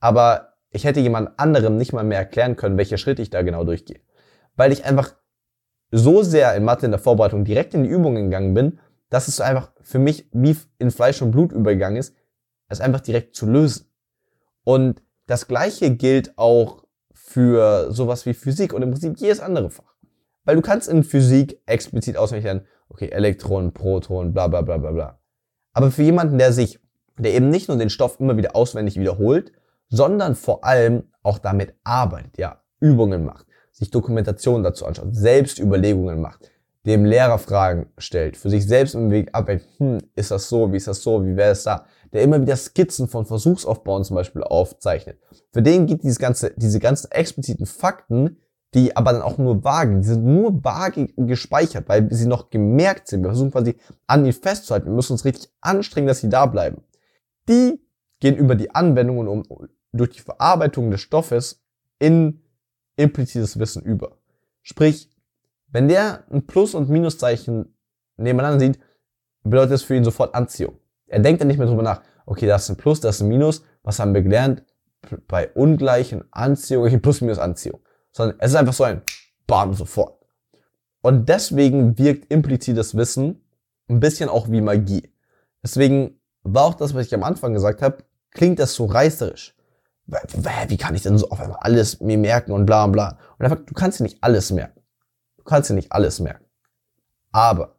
aber 0.00 0.54
ich 0.70 0.84
hätte 0.84 1.00
jemand 1.00 1.38
anderem 1.38 1.76
nicht 1.76 1.92
mal 1.92 2.04
mehr 2.04 2.18
erklären 2.18 2.56
können, 2.56 2.76
welcher 2.76 2.98
Schritt 2.98 3.18
ich 3.18 3.30
da 3.30 3.42
genau 3.42 3.64
durchgehe. 3.64 4.00
Weil 4.56 4.72
ich 4.72 4.84
einfach 4.84 5.14
so 5.90 6.22
sehr 6.22 6.54
in 6.54 6.64
Mathe 6.64 6.86
in 6.86 6.92
der 6.92 7.00
Vorbereitung 7.00 7.44
direkt 7.44 7.74
in 7.74 7.84
die 7.84 7.90
Übungen 7.90 8.24
gegangen 8.24 8.54
bin, 8.54 8.80
dass 9.10 9.28
es 9.28 9.40
einfach 9.40 9.70
für 9.82 9.98
mich 9.98 10.28
wie 10.32 10.56
in 10.78 10.90
Fleisch 10.90 11.22
und 11.22 11.30
Blut 11.30 11.52
übergegangen 11.52 11.96
ist, 11.96 12.14
es 12.68 12.80
einfach 12.80 13.00
direkt 13.00 13.36
zu 13.36 13.46
lösen. 13.46 13.86
Und 14.64 15.02
das 15.26 15.46
gleiche 15.46 15.94
gilt 15.94 16.36
auch 16.36 16.84
für 17.12 17.92
sowas 17.92 18.26
wie 18.26 18.34
Physik 18.34 18.72
und 18.72 18.82
im 18.82 18.90
Prinzip 18.90 19.18
jedes 19.18 19.40
andere 19.40 19.70
Fach. 19.70 19.93
Weil 20.44 20.56
du 20.56 20.62
kannst 20.62 20.88
in 20.88 21.04
Physik 21.04 21.60
explizit 21.66 22.16
auswendig 22.16 22.44
lernen, 22.44 22.66
okay, 22.88 23.08
Elektronen, 23.08 23.72
Protonen, 23.72 24.32
bla 24.32 24.48
bla 24.48 24.62
bla 24.62 24.76
bla 24.76 24.90
bla. 24.90 25.18
Aber 25.72 25.90
für 25.90 26.02
jemanden, 26.02 26.38
der 26.38 26.52
sich, 26.52 26.78
der 27.18 27.34
eben 27.34 27.48
nicht 27.48 27.68
nur 27.68 27.78
den 27.78 27.90
Stoff 27.90 28.20
immer 28.20 28.36
wieder 28.36 28.54
auswendig 28.54 28.98
wiederholt, 28.98 29.52
sondern 29.88 30.34
vor 30.34 30.64
allem 30.64 31.04
auch 31.22 31.38
damit 31.38 31.74
arbeitet, 31.84 32.38
ja, 32.38 32.60
Übungen 32.80 33.24
macht, 33.24 33.46
sich 33.72 33.90
Dokumentation 33.90 34.62
dazu 34.62 34.86
anschaut, 34.86 35.14
selbst 35.14 35.58
Überlegungen 35.58 36.20
macht, 36.20 36.50
dem 36.86 37.04
Lehrer 37.04 37.38
Fragen 37.38 37.86
stellt, 37.96 38.36
für 38.36 38.50
sich 38.50 38.66
selbst 38.66 38.94
im 38.94 39.10
Weg 39.10 39.30
abwägt, 39.32 39.66
hm, 39.78 39.98
ist 40.14 40.30
das 40.30 40.48
so, 40.48 40.72
wie 40.72 40.76
ist 40.76 40.86
das 40.86 41.02
so, 41.02 41.24
wie 41.24 41.36
wäre 41.36 41.52
es 41.52 41.64
da, 41.64 41.86
der 42.12 42.22
immer 42.22 42.40
wieder 42.40 42.56
Skizzen 42.56 43.08
von 43.08 43.24
Versuchsaufbauen 43.24 44.04
zum 44.04 44.16
Beispiel 44.16 44.42
aufzeichnet. 44.42 45.18
Für 45.52 45.62
den 45.62 45.86
geht 45.86 46.02
dieses 46.02 46.18
ganze, 46.18 46.52
diese 46.56 46.78
ganzen 46.78 47.10
expliziten 47.10 47.66
Fakten, 47.66 48.38
die 48.74 48.96
aber 48.96 49.12
dann 49.12 49.22
auch 49.22 49.38
nur 49.38 49.62
vage, 49.62 50.00
die 50.00 50.06
sind 50.06 50.24
nur 50.24 50.64
vage 50.64 51.08
gespeichert, 51.16 51.88
weil 51.88 52.12
sie 52.12 52.26
noch 52.26 52.50
gemerkt 52.50 53.08
sind. 53.08 53.22
Wir 53.22 53.30
versuchen 53.30 53.52
quasi 53.52 53.76
an 54.06 54.24
ihnen 54.24 54.32
festzuhalten. 54.32 54.86
Wir 54.86 54.94
müssen 54.94 55.12
uns 55.12 55.24
richtig 55.24 55.50
anstrengen, 55.60 56.08
dass 56.08 56.20
sie 56.20 56.28
da 56.28 56.46
bleiben. 56.46 56.82
Die 57.48 57.80
gehen 58.20 58.36
über 58.36 58.56
die 58.56 58.74
Anwendung 58.74 59.18
und 59.18 59.28
um, 59.28 59.68
durch 59.92 60.10
die 60.10 60.20
Verarbeitung 60.20 60.90
des 60.90 61.00
Stoffes 61.00 61.64
in 62.00 62.42
implizites 62.96 63.58
Wissen 63.58 63.82
über. 63.82 64.18
Sprich, 64.62 65.10
wenn 65.68 65.88
der 65.88 66.24
ein 66.30 66.46
Plus- 66.46 66.74
und 66.74 66.88
Minuszeichen 66.88 67.76
nebeneinander 68.16 68.60
sieht, 68.60 68.78
bedeutet 69.44 69.74
es 69.74 69.82
für 69.82 69.94
ihn 69.94 70.04
sofort 70.04 70.34
Anziehung. 70.34 70.78
Er 71.06 71.20
denkt 71.20 71.40
dann 71.40 71.48
nicht 71.48 71.58
mehr 71.58 71.66
drüber 71.66 71.82
nach, 71.82 72.02
okay, 72.26 72.46
das 72.46 72.64
ist 72.64 72.70
ein 72.70 72.76
Plus, 72.76 73.00
das 73.00 73.16
ist 73.16 73.22
ein 73.22 73.28
Minus, 73.28 73.62
was 73.82 74.00
haben 74.00 74.14
wir 74.14 74.22
gelernt? 74.22 74.64
Bei 75.28 75.50
ungleichen 75.52 76.24
Anziehung, 76.32 76.86
okay, 76.86 76.98
Plus, 76.98 77.20
Minus, 77.20 77.38
Anziehung. 77.38 77.80
Sondern 78.14 78.38
es 78.40 78.52
ist 78.52 78.56
einfach 78.56 78.72
so 78.72 78.84
ein 78.84 79.02
Bam, 79.46 79.74
sofort. 79.74 80.24
Und 81.02 81.28
deswegen 81.28 81.98
wirkt 81.98 82.30
implizites 82.32 82.96
Wissen 82.96 83.44
ein 83.88 84.00
bisschen 84.00 84.30
auch 84.30 84.48
wie 84.48 84.62
Magie. 84.62 85.12
Deswegen 85.62 86.18
war 86.42 86.64
auch 86.64 86.74
das, 86.74 86.94
was 86.94 87.06
ich 87.06 87.14
am 87.14 87.22
Anfang 87.22 87.52
gesagt 87.52 87.82
habe, 87.82 87.98
klingt 88.30 88.58
das 88.58 88.74
so 88.74 88.86
reißerisch. 88.86 89.54
Wie 90.06 90.76
kann 90.76 90.94
ich 90.94 91.02
denn 91.02 91.18
so 91.18 91.28
auf 91.28 91.40
einmal 91.40 91.58
alles 91.60 92.00
mir 92.00 92.16
merken 92.16 92.52
und 92.52 92.64
bla 92.64 92.86
bla. 92.86 93.18
Und 93.38 93.44
einfach, 93.44 93.64
du 93.64 93.74
kannst 93.74 94.00
dir 94.00 94.04
nicht 94.04 94.22
alles 94.22 94.50
merken. 94.50 94.80
Du 95.36 95.44
kannst 95.44 95.68
dir 95.68 95.74
nicht 95.74 95.92
alles 95.92 96.20
merken. 96.20 96.44
Aber 97.32 97.76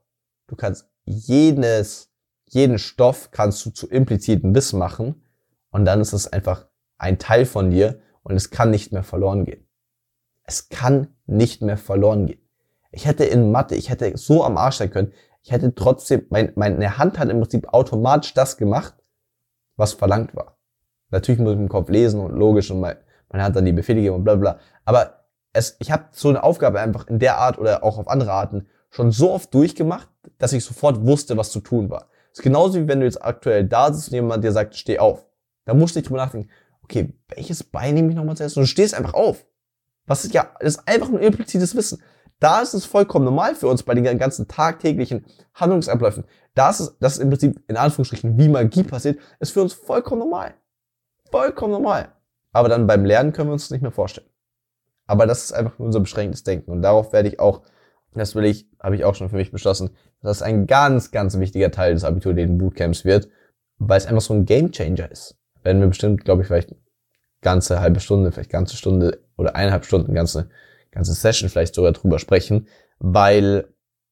du 0.48 0.56
kannst 0.56 0.88
jedes 1.06 2.10
jeden 2.56 2.80
Stoff 2.80 3.32
kannst 3.32 3.65
du 3.65 3.70
zu 3.72 3.89
impliziten 3.89 4.54
Wissen 4.56 4.80
machen 4.80 5.24
und 5.72 5.86
dann 5.86 6.01
ist 6.01 6.13
es 6.13 6.32
einfach 6.32 6.68
ein 6.98 7.20
Teil 7.20 7.46
von 7.46 7.70
dir 7.70 8.00
und 8.24 8.36
es 8.36 8.50
kann 8.50 8.72
nicht 8.72 8.92
mehr 8.92 9.04
verloren 9.04 9.46
gehen. 9.46 9.65
Es 10.46 10.70
kann 10.70 11.08
nicht 11.25 11.62
mehr 11.62 11.78
verloren 11.78 12.28
gehen. 12.28 12.42
Ich 12.92 13.06
hätte 13.06 13.25
in 13.25 13.52
Mathe, 13.52 13.75
ich 13.75 13.90
hätte 13.90 14.16
so 14.18 14.44
am 14.44 14.58
Arsch 14.58 14.78
sein 14.78 14.92
können, 14.92 15.12
ich 15.44 15.52
hätte 15.52 15.75
trotzdem, 15.75 16.25
mein, 16.30 16.54
meine 16.56 16.98
Hand 16.98 17.20
hat 17.20 17.30
im 17.30 17.40
Prinzip 17.40 17.68
automatisch 17.74 18.34
das 18.34 18.58
gemacht, 18.58 18.96
was 19.75 19.94
verlangt 19.94 20.36
war. 20.36 20.58
Natürlich 21.12 21.40
muss 21.40 21.54
ich 21.54 21.60
im 21.60 21.70
Kopf 21.70 21.90
lesen 21.90 22.20
und 22.20 22.36
logisch 22.36 22.72
und 22.72 22.80
mein, 22.80 22.98
meine 23.30 23.44
Hand 23.44 23.56
dann 23.56 23.66
die 23.66 23.74
Befehle 23.74 24.02
geben 24.02 24.16
und 24.16 24.24
bla 24.24 24.36
bla. 24.36 24.60
Aber 24.86 25.25
es, 25.54 25.75
ich 25.80 25.92
habe 25.92 26.06
so 26.12 26.30
eine 26.30 26.44
Aufgabe 26.44 26.80
einfach 26.80 27.08
in 27.08 27.20
der 27.20 27.38
Art 27.38 27.60
oder 27.60 27.84
auch 27.84 27.98
auf 27.98 28.08
andere 28.08 28.32
Arten 28.32 28.68
schon 28.90 29.12
so 29.12 29.32
oft 29.32 29.54
durchgemacht, 29.54 30.10
dass 30.38 30.54
ich 30.54 30.64
sofort 30.64 31.06
wusste, 31.06 31.38
was 31.38 31.52
zu 31.52 31.60
tun 31.60 31.90
war. 31.90 32.08
Das 32.30 32.40
ist 32.40 32.44
genauso 32.44 32.80
wie 32.80 32.88
wenn 32.88 33.00
du 33.00 33.06
jetzt 33.06 33.24
aktuell 33.24 33.66
da 33.66 33.94
sitzt 33.94 34.10
und 34.10 34.16
jemand 34.16 34.44
dir 34.44 34.52
sagt, 34.52 34.75
steh 34.75 35.00
auf. 35.00 35.25
Da 35.66 35.74
musst 35.74 35.96
du 35.96 36.00
nicht 36.00 36.10
drüber 36.10 36.20
nachdenken, 36.20 36.50
okay, 36.84 37.14
welches 37.30 37.64
Bein 37.64 37.94
nehme 37.94 38.10
ich 38.10 38.16
nochmal 38.16 38.36
zuerst? 38.36 38.58
Und 38.58 38.64
du 38.64 38.68
stehst 38.68 38.94
einfach 38.94 39.14
auf. 39.14 39.46
Was 40.06 40.26
ist 40.26 40.34
ja, 40.34 40.52
das 40.60 40.76
ist 40.76 40.88
einfach 40.88 41.10
nur 41.10 41.22
implizites 41.22 41.76
Wissen. 41.76 42.02
Da 42.40 42.62
ist 42.62 42.74
es 42.74 42.86
vollkommen 42.86 43.26
normal 43.26 43.56
für 43.56 43.68
uns 43.68 43.84
bei 43.84 43.94
den 43.94 44.18
ganzen 44.18 44.48
tagtäglichen 44.48 45.26
Handlungsabläufen. 45.54 46.26
Da 46.54 46.70
ist 46.70 46.96
das 47.00 47.14
ist 47.14 47.20
im 47.20 47.30
Prinzip 47.30 47.64
in 47.68 47.78
Anführungsstrichen 47.78 48.38
wie 48.38 48.50
Magie 48.50 48.84
passiert, 48.84 49.20
ist 49.40 49.52
für 49.52 49.62
uns 49.62 49.74
vollkommen 49.74 50.20
normal. 50.20 50.54
Vollkommen 51.32 51.74
normal. 51.74 52.10
Aber 52.52 52.70
dann 52.70 52.88
beim 52.88 53.06
Lernen 53.06 53.34
können 53.34 53.50
wir 53.50 53.54
uns 53.54 53.64
das 53.64 53.72
nicht 53.72 53.82
mehr 53.82 53.92
vorstellen. 53.92 54.28
Aber 55.08 55.28
das 55.28 55.46
ist 55.46 55.54
einfach 55.54 55.80
unser 55.80 56.00
beschränktes 56.02 56.44
Denken. 56.44 56.72
Und 56.72 56.82
darauf 56.82 57.14
werde 57.14 57.30
ich 57.30 57.40
auch 57.40 57.64
das 58.16 58.36
will 58.36 58.46
ich, 58.46 58.68
habe 58.82 58.96
ich 58.96 59.04
auch 59.04 59.16
schon 59.16 59.30
für 59.30 59.36
mich 59.36 59.52
beschlossen, 59.52 59.90
dass 60.22 60.40
das 60.40 60.42
ein 60.42 60.68
ganz, 60.68 61.12
ganz 61.12 61.38
wichtiger 61.38 61.72
Teil 61.72 61.94
des 61.94 62.04
Abiturläden 62.04 62.58
Bootcamps 62.58 63.06
wird, 63.06 63.30
weil 63.78 63.98
es 63.98 64.06
einfach 64.06 64.22
so 64.22 64.34
ein 64.34 64.46
Gamechanger 64.46 65.12
ist. 65.12 65.38
Werden 65.64 65.82
wir 65.82 65.88
bestimmt, 65.88 66.24
glaube 66.24 66.42
ich, 66.42 66.48
vielleicht 66.48 66.76
ganze 67.42 67.80
halbe 67.80 68.00
Stunde, 68.00 68.32
vielleicht 68.32 68.50
ganze 68.50 68.78
Stunde 68.78 69.25
oder 69.38 69.56
eineinhalb 69.56 69.86
Stunden, 69.86 70.13
ganze, 70.13 70.50
ganze 70.92 71.13
Session 71.13 71.50
vielleicht 71.50 71.75
sogar 71.75 71.92
drüber 71.92 72.20
sprechen, 72.20 72.68
weil 73.00 73.68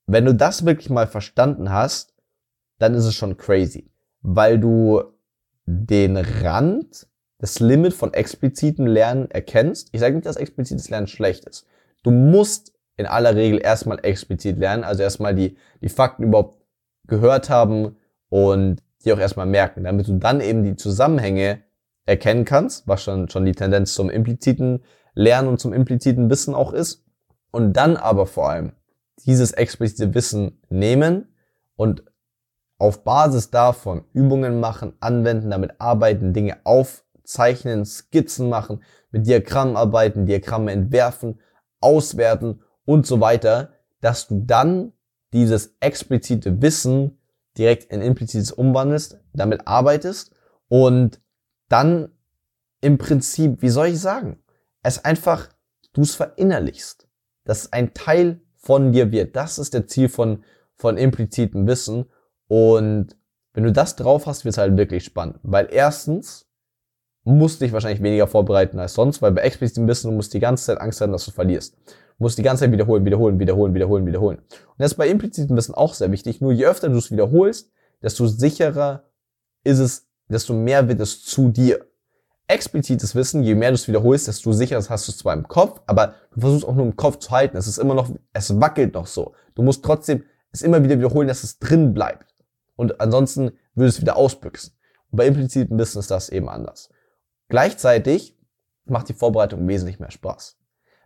wenn 0.05 0.25
du 0.25 0.33
das 0.33 0.65
wirklich 0.65 0.89
mal 0.89 1.07
verstanden 1.07 1.71
hast, 1.71 2.13
dann 2.79 2.93
ist 2.93 3.05
es 3.05 3.15
schon 3.15 3.37
crazy, 3.37 3.89
weil 4.21 4.59
du 4.59 5.03
den 5.65 6.17
Rand, 6.17 7.07
das 7.39 7.59
Limit 7.59 7.93
von 7.93 8.13
explizitem 8.13 8.85
Lernen 8.85 9.29
erkennst. 9.31 9.89
Ich 9.91 9.99
sage 9.99 10.15
nicht, 10.15 10.25
dass 10.25 10.35
explizites 10.35 10.89
Lernen 10.89 11.07
schlecht 11.07 11.45
ist. 11.45 11.65
Du 12.03 12.11
musst 12.11 12.73
in 12.97 13.05
aller 13.05 13.35
Regel 13.35 13.59
erstmal 13.61 13.99
explizit 14.03 14.57
lernen, 14.57 14.83
also 14.83 15.03
erstmal 15.03 15.33
die, 15.33 15.57
die 15.81 15.89
Fakten 15.89 16.23
überhaupt 16.23 16.61
gehört 17.07 17.49
haben 17.49 17.95
und 18.29 18.83
die 19.03 19.13
auch 19.13 19.19
erstmal 19.19 19.45
merken, 19.45 19.83
damit 19.83 20.07
du 20.07 20.17
dann 20.17 20.41
eben 20.41 20.63
die 20.63 20.75
Zusammenhänge 20.75 21.63
erkennen 22.05 22.45
kannst, 22.45 22.87
was 22.87 23.03
schon, 23.03 23.29
schon 23.29 23.45
die 23.45 23.53
Tendenz 23.53 23.93
zum 23.93 24.09
impliziten 24.09 24.83
Lernen 25.13 25.47
und 25.47 25.59
zum 25.59 25.73
impliziten 25.73 26.29
Wissen 26.29 26.55
auch 26.55 26.73
ist. 26.73 27.05
Und 27.51 27.73
dann 27.73 27.97
aber 27.97 28.25
vor 28.25 28.49
allem 28.49 28.73
dieses 29.25 29.51
explizite 29.51 30.13
Wissen 30.13 30.59
nehmen 30.69 31.35
und 31.75 32.03
auf 32.79 33.03
Basis 33.03 33.51
davon 33.51 34.05
Übungen 34.13 34.59
machen, 34.59 34.93
anwenden, 34.99 35.51
damit 35.51 35.79
arbeiten, 35.79 36.33
Dinge 36.33 36.57
aufzeichnen, 36.65 37.85
Skizzen 37.85 38.49
machen, 38.49 38.83
mit 39.11 39.27
Diagrammen 39.27 39.77
arbeiten, 39.77 40.25
Diagramme 40.25 40.71
entwerfen, 40.71 41.39
auswerten 41.79 42.61
und 42.85 43.05
so 43.05 43.21
weiter, 43.21 43.73
dass 44.01 44.27
du 44.27 44.41
dann 44.45 44.93
dieses 45.31 45.75
explizite 45.79 46.61
Wissen 46.61 47.19
direkt 47.57 47.91
in 47.91 48.01
implizites 48.01 48.51
umwandelst, 48.51 49.19
damit 49.33 49.67
arbeitest 49.67 50.31
und 50.67 51.21
dann 51.69 52.09
im 52.81 52.97
Prinzip, 52.97 53.61
wie 53.61 53.69
soll 53.69 53.87
ich 53.87 53.99
sagen, 54.01 54.42
es 54.83 55.03
einfach, 55.03 55.49
du 55.93 56.01
es 56.01 56.15
verinnerlichst, 56.15 57.07
dass 57.45 57.63
es 57.63 57.73
ein 57.73 57.93
Teil 57.93 58.41
von 58.55 58.91
dir 58.91 59.11
wird. 59.11 59.35
Das 59.35 59.57
ist 59.57 59.73
der 59.73 59.87
Ziel 59.87 60.09
von, 60.09 60.43
von 60.75 60.97
implizitem 60.97 61.67
Wissen 61.67 62.05
und 62.47 63.17
wenn 63.53 63.63
du 63.63 63.71
das 63.71 63.95
drauf 63.95 64.25
hast, 64.25 64.45
wird 64.45 64.53
es 64.53 64.57
halt 64.57 64.77
wirklich 64.77 65.03
spannend, 65.03 65.39
weil 65.43 65.67
erstens 65.71 66.47
musst 67.23 67.61
du 67.61 67.65
dich 67.65 67.73
wahrscheinlich 67.73 68.03
weniger 68.03 68.27
vorbereiten 68.27 68.79
als 68.79 68.93
sonst, 68.93 69.21
weil 69.21 69.31
bei 69.31 69.41
explizitem 69.41 69.87
Wissen 69.87 70.11
du 70.11 70.15
musst 70.15 70.33
die 70.33 70.39
ganze 70.39 70.65
Zeit 70.65 70.81
Angst 70.81 71.01
haben, 71.01 71.11
dass 71.11 71.25
du 71.25 71.31
verlierst 71.31 71.77
musst 72.17 72.37
die 72.37 72.43
ganze 72.43 72.61
Zeit 72.63 72.71
wiederholen, 72.71 73.05
wiederholen, 73.05 73.39
wiederholen, 73.39 73.73
wiederholen, 73.73 74.05
wiederholen. 74.05 74.37
Und 74.37 74.79
das 74.79 74.91
ist 74.91 74.97
bei 74.97 75.07
implizitem 75.07 75.55
Wissen 75.55 75.75
auch 75.75 75.93
sehr 75.93 76.11
wichtig. 76.11 76.41
Nur 76.41 76.51
je 76.51 76.65
öfter 76.65 76.89
du 76.89 76.97
es 76.97 77.11
wiederholst, 77.11 77.71
desto 78.01 78.27
sicherer 78.27 79.03
ist 79.63 79.79
es, 79.79 80.07
desto 80.27 80.53
mehr 80.53 80.87
wird 80.87 80.99
es 80.99 81.23
zu 81.23 81.49
dir. 81.49 81.85
Explizites 82.47 83.15
Wissen, 83.15 83.43
je 83.43 83.55
mehr 83.55 83.69
du 83.69 83.75
es 83.75 83.87
wiederholst, 83.87 84.27
desto 84.27 84.51
sicherer 84.51 84.83
hast 84.89 85.07
du 85.07 85.11
es 85.11 85.17
zwar 85.17 85.33
im 85.33 85.47
Kopf, 85.47 85.81
aber 85.87 86.15
du 86.33 86.41
versuchst 86.41 86.67
auch 86.67 86.75
nur 86.75 86.85
im 86.85 86.95
Kopf 86.95 87.17
zu 87.19 87.31
halten. 87.31 87.55
Es 87.55 87.67
ist 87.67 87.77
immer 87.77 87.93
noch, 87.93 88.11
es 88.33 88.59
wackelt 88.59 88.93
noch 88.93 89.07
so. 89.07 89.33
Du 89.55 89.63
musst 89.63 89.83
trotzdem 89.83 90.23
es 90.51 90.61
immer 90.61 90.83
wieder 90.83 90.97
wiederholen, 90.97 91.27
dass 91.27 91.43
es 91.43 91.59
drin 91.59 91.93
bleibt. 91.93 92.35
Und 92.75 92.99
ansonsten 92.99 93.51
würdest 93.75 93.97
du 93.97 94.01
wieder 94.01 94.17
ausbüchsen. 94.17 94.73
Und 95.11 95.17
bei 95.17 95.27
implizitem 95.27 95.77
Wissen 95.77 95.99
ist 95.99 96.11
das 96.11 96.29
eben 96.29 96.49
anders. 96.49 96.89
Gleichzeitig 97.47 98.37
macht 98.85 99.09
die 99.09 99.13
Vorbereitung 99.13 99.67
wesentlich 99.67 99.99
mehr 99.99 100.11
Spaß. 100.11 100.57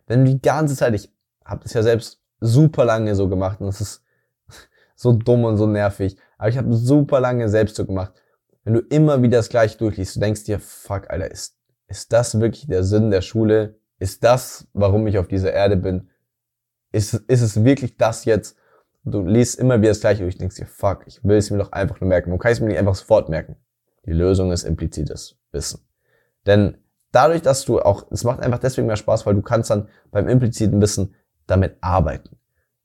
Wenn 0.06 0.24
du 0.24 0.32
die 0.32 0.42
ganze 0.42 0.74
Zeit, 0.74 0.94
ich 0.94 1.12
habe 1.44 1.62
das 1.62 1.72
ja 1.72 1.82
selbst 1.82 2.20
super 2.40 2.84
lange 2.84 3.14
so 3.14 3.28
gemacht 3.28 3.60
und 3.60 3.66
das 3.66 3.80
ist 3.80 4.02
so 4.96 5.12
dumm 5.12 5.44
und 5.44 5.56
so 5.56 5.66
nervig, 5.66 6.16
aber 6.36 6.48
ich 6.48 6.58
habe 6.58 6.72
super 6.74 7.20
lange 7.20 7.48
selbst 7.48 7.76
so 7.76 7.84
gemacht. 7.84 8.12
Wenn 8.68 8.74
du 8.74 8.80
immer 8.80 9.22
wieder 9.22 9.38
das 9.38 9.48
gleiche 9.48 9.78
durchliest, 9.78 10.16
du 10.16 10.20
denkst 10.20 10.44
dir, 10.44 10.60
fuck, 10.60 11.08
Alter, 11.08 11.30
ist, 11.30 11.56
ist 11.86 12.12
das 12.12 12.38
wirklich 12.38 12.66
der 12.66 12.84
Sinn 12.84 13.10
der 13.10 13.22
Schule? 13.22 13.78
ist 13.98 14.22
das, 14.22 14.68
warum 14.74 15.06
ich 15.06 15.16
auf 15.16 15.26
dieser 15.26 15.54
Erde 15.54 15.78
bin? 15.78 16.10
Ist, 16.92 17.14
ist 17.14 17.40
es 17.40 17.64
wirklich 17.64 17.96
das 17.96 18.26
jetzt? 18.26 18.58
Du 19.04 19.22
liest 19.24 19.58
immer 19.58 19.80
wieder 19.80 19.92
das 19.92 20.00
Gleiche 20.00 20.22
und 20.22 20.28
ich 20.28 20.36
denkst 20.36 20.56
dir, 20.56 20.66
fuck, 20.66 21.04
ich 21.06 21.24
will 21.24 21.38
es 21.38 21.50
mir 21.50 21.56
doch 21.56 21.72
einfach 21.72 21.98
nur 22.02 22.08
merken. 22.08 22.28
Warum 22.28 22.40
kann 22.40 22.52
ich 22.52 22.58
es 22.58 22.60
mir 22.60 22.68
nicht 22.68 22.78
einfach 22.78 22.94
sofort 22.94 23.30
merken? 23.30 23.56
Die 24.04 24.12
Lösung 24.12 24.52
ist 24.52 24.64
implizites 24.64 25.38
Wissen. 25.50 25.80
Denn 26.44 26.76
dadurch, 27.10 27.40
dass 27.40 27.64
du 27.64 27.80
auch, 27.80 28.06
es 28.10 28.22
macht 28.22 28.40
einfach 28.40 28.58
deswegen 28.58 28.86
mehr 28.86 28.96
Spaß, 28.96 29.24
weil 29.24 29.34
du 29.34 29.40
kannst 29.40 29.70
dann 29.70 29.88
beim 30.10 30.28
impliziten 30.28 30.78
Wissen 30.82 31.14
damit 31.46 31.78
arbeiten. 31.80 32.36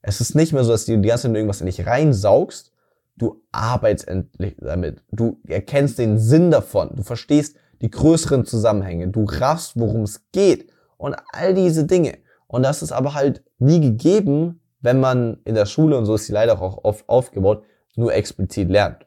Es 0.02 0.22
ist 0.22 0.34
nicht 0.34 0.54
mehr 0.54 0.64
so, 0.64 0.72
dass 0.72 0.86
du 0.86 0.98
die 0.98 1.10
ganze 1.10 1.28
Zeit 1.28 1.36
irgendwas 1.36 1.60
in 1.60 1.66
dich 1.66 1.86
reinsaugst, 1.86 2.73
du 3.18 3.42
arbeitest 3.52 4.08
endlich 4.08 4.56
damit. 4.60 5.04
Du 5.12 5.40
erkennst 5.48 6.00
den 6.00 6.20
Sinn 6.20 6.52
davon. 6.52 6.92
Du 6.96 7.04
verstehst 7.04 7.56
die 7.82 7.90
größeren 7.90 8.46
Zusammenhänge. 8.46 9.08
Du 9.10 9.26
raffst, 9.26 9.74
worum 9.76 10.04
es 10.04 10.22
geht. 10.32 10.70
Und 10.98 11.16
all 11.32 11.54
diese 11.54 11.86
Dinge. 11.86 12.18
Und 12.48 12.64
das 12.64 12.82
ist 12.82 12.92
aber 12.92 13.14
halt 13.14 13.44
nie 13.60 13.80
gegeben, 13.82 14.62
wenn 14.82 15.00
man 15.00 15.38
in 15.46 15.56
der 15.56 15.66
Schule, 15.66 15.98
und 15.98 16.06
so 16.06 16.16
ist 16.16 16.28
sie 16.28 16.34
leider 16.34 16.62
auch 16.62 16.84
oft 16.84 17.08
aufgebaut, 17.08 17.64
nur 17.96 18.14
explizit 18.14 18.70
lernt. 18.70 19.06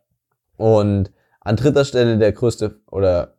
Und 0.56 1.12
an 1.40 1.56
dritter 1.56 1.84
Stelle 1.84 2.18
der 2.18 2.32
größte 2.32 2.80
oder 2.90 3.34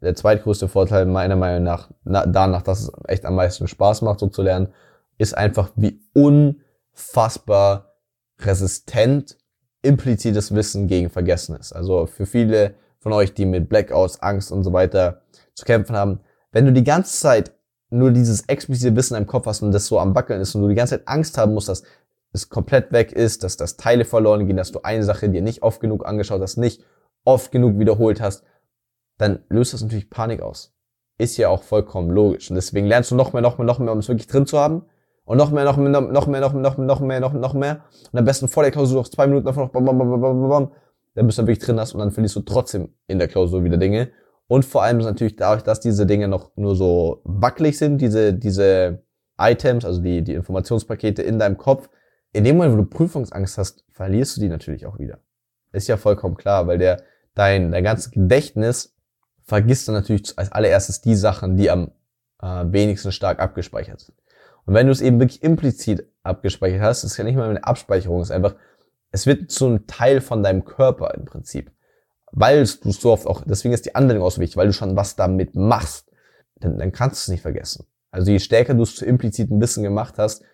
der 0.00 0.14
zweitgrößte 0.14 0.68
Vorteil 0.68 1.04
meiner 1.06 1.36
Meinung 1.36 1.64
nach, 1.64 1.90
na, 2.04 2.26
danach, 2.26 2.62
dass 2.62 2.82
es 2.82 2.92
echt 3.06 3.24
am 3.24 3.34
meisten 3.34 3.66
Spaß 3.66 4.02
macht, 4.02 4.20
so 4.20 4.28
zu 4.28 4.42
lernen, 4.42 4.68
ist 5.18 5.36
einfach, 5.36 5.70
wie 5.76 6.00
unfassbar 6.14 7.96
resistent 8.38 9.36
implizites 9.82 10.54
Wissen 10.54 10.86
gegen 10.86 11.10
Vergessen 11.10 11.56
ist. 11.56 11.72
Also 11.72 12.06
für 12.06 12.26
viele 12.26 12.74
von 12.98 13.12
euch, 13.12 13.34
die 13.34 13.46
mit 13.46 13.68
Blackouts, 13.68 14.22
Angst 14.22 14.52
und 14.52 14.62
so 14.62 14.72
weiter 14.72 15.22
zu 15.54 15.64
kämpfen 15.64 15.96
haben, 15.96 16.20
wenn 16.52 16.66
du 16.66 16.72
die 16.72 16.84
ganze 16.84 17.18
Zeit 17.18 17.52
nur 17.90 18.10
dieses 18.10 18.42
explizite 18.48 18.94
Wissen 18.94 19.16
im 19.16 19.26
Kopf 19.26 19.46
hast 19.46 19.62
und 19.62 19.72
das 19.72 19.86
so 19.86 19.98
am 19.98 20.14
Wackeln 20.14 20.40
ist 20.40 20.54
und 20.54 20.62
du 20.62 20.68
die 20.68 20.74
ganze 20.74 20.98
Zeit 20.98 21.08
Angst 21.08 21.36
haben 21.38 21.54
musst, 21.54 21.68
dass 21.68 21.82
es 22.32 22.48
komplett 22.48 22.92
weg 22.92 23.12
ist, 23.12 23.42
dass 23.42 23.56
das 23.56 23.76
Teile 23.76 24.04
verloren 24.04 24.46
gehen, 24.46 24.56
dass 24.56 24.70
du 24.70 24.80
eine 24.82 25.02
Sache 25.02 25.28
dir 25.28 25.42
nicht 25.42 25.62
oft 25.62 25.80
genug 25.80 26.06
angeschaut 26.06 26.40
hast, 26.40 26.56
nicht 26.56 26.84
oft 27.24 27.50
genug 27.50 27.78
wiederholt 27.78 28.20
hast, 28.20 28.44
dann 29.18 29.40
löst 29.48 29.74
das 29.74 29.82
natürlich 29.82 30.10
Panik 30.10 30.40
aus. 30.40 30.72
Ist 31.18 31.36
ja 31.36 31.48
auch 31.48 31.62
vollkommen 31.62 32.10
logisch. 32.10 32.48
Und 32.50 32.56
deswegen 32.56 32.86
lernst 32.86 33.10
du 33.10 33.14
noch 33.14 33.32
mehr, 33.32 33.42
noch 33.42 33.58
mehr, 33.58 33.66
noch 33.66 33.78
mehr, 33.78 33.92
um 33.92 33.98
es 33.98 34.08
wirklich 34.08 34.28
drin 34.28 34.46
zu 34.46 34.58
haben. 34.58 34.84
Und 35.30 35.36
noch 35.36 35.52
mehr, 35.52 35.64
noch 35.64 35.76
mehr, 35.76 35.88
noch 35.88 36.00
mehr, 36.00 36.10
noch 36.10 36.26
mehr, 36.26 36.40
noch 36.40 36.52
mehr, 36.52 36.86
noch 36.86 37.00
mehr, 37.00 37.20
noch, 37.20 37.32
noch 37.34 37.54
mehr. 37.54 37.84
Und 38.10 38.18
am 38.18 38.24
besten 38.24 38.48
vor 38.48 38.64
der 38.64 38.72
Klausur 38.72 38.96
noch 39.00 39.08
zwei 39.08 39.28
Minuten 39.28 39.46
davon 39.46 39.62
noch 39.62 39.70
bam, 39.70 39.84
bam, 39.84 39.96
bam, 39.96 40.20
bam, 40.20 40.48
bam, 40.48 40.72
dann 41.14 41.26
bist 41.26 41.38
du 41.38 41.42
wirklich 41.42 41.60
drin 41.60 41.78
hast 41.78 41.92
und 41.92 42.00
dann 42.00 42.10
verlierst 42.10 42.34
du 42.34 42.40
trotzdem 42.40 42.88
in 43.06 43.20
der 43.20 43.28
Klausur 43.28 43.62
wieder 43.62 43.76
Dinge. 43.76 44.10
Und 44.48 44.64
vor 44.64 44.82
allem 44.82 44.98
ist 44.98 45.04
natürlich 45.04 45.36
dadurch, 45.36 45.62
dass 45.62 45.78
diese 45.78 46.04
Dinge 46.04 46.26
noch 46.26 46.50
nur 46.56 46.74
so 46.74 47.20
wackelig 47.22 47.78
sind, 47.78 47.98
diese, 47.98 48.34
diese 48.34 49.04
Items, 49.38 49.84
also 49.84 50.02
die, 50.02 50.24
die 50.24 50.34
Informationspakete 50.34 51.22
in 51.22 51.38
deinem 51.38 51.58
Kopf, 51.58 51.88
in 52.32 52.42
dem 52.42 52.56
Moment, 52.56 52.72
wo 52.72 52.78
du 52.78 52.86
Prüfungsangst 52.86 53.56
hast, 53.56 53.84
verlierst 53.92 54.36
du 54.36 54.40
die 54.40 54.48
natürlich 54.48 54.84
auch 54.84 54.98
wieder. 54.98 55.20
Ist 55.70 55.86
ja 55.86 55.96
vollkommen 55.96 56.34
klar, 56.34 56.66
weil 56.66 56.78
der, 56.78 57.04
dein, 57.36 57.70
dein 57.70 57.84
ganzes 57.84 58.10
Gedächtnis 58.10 58.96
vergisst 59.44 59.86
dann 59.86 59.94
natürlich 59.94 60.36
als 60.36 60.50
allererstes 60.50 61.02
die 61.02 61.14
Sachen, 61.14 61.56
die 61.56 61.70
am 61.70 61.92
äh, 62.42 62.64
wenigsten 62.66 63.12
stark 63.12 63.38
abgespeichert 63.38 64.00
sind. 64.00 64.20
Und 64.70 64.76
wenn 64.76 64.86
du 64.86 64.92
es 64.92 65.00
eben 65.00 65.18
wirklich 65.18 65.42
implizit 65.42 66.06
abgespeichert 66.22 66.80
hast, 66.80 67.02
ist 67.02 67.16
ja 67.16 67.24
nicht 67.24 67.34
mal 67.34 67.50
eine 67.50 67.64
Abspeicherung, 67.64 68.22
ist 68.22 68.30
einfach, 68.30 68.54
es 69.10 69.26
wird 69.26 69.50
zu 69.50 69.66
einem 69.66 69.88
Teil 69.88 70.20
von 70.20 70.44
deinem 70.44 70.64
Körper 70.64 71.12
im 71.14 71.24
Prinzip. 71.24 71.72
Weil 72.30 72.60
du 72.60 72.92
so 72.92 73.10
oft 73.10 73.26
auch, 73.26 73.42
deswegen 73.44 73.74
ist 73.74 73.86
die 73.86 73.96
Anwendung 73.96 74.24
auch 74.24 74.30
so 74.30 74.40
wichtig, 74.40 74.56
weil 74.56 74.68
du 74.68 74.72
schon 74.72 74.94
was 74.94 75.16
damit 75.16 75.56
machst, 75.56 76.12
dann, 76.60 76.78
dann 76.78 76.92
kannst 76.92 77.16
du 77.16 77.18
es 77.22 77.28
nicht 77.32 77.40
vergessen. 77.40 77.84
Also 78.12 78.30
je 78.30 78.38
stärker 78.38 78.74
du 78.74 78.84
es 78.84 78.94
zu 78.94 79.04
impliziten 79.04 79.60
Wissen 79.60 79.82
gemacht 79.82 80.18
hast, 80.18 80.44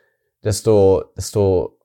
desto, 0.43 1.05
desto 1.15 1.79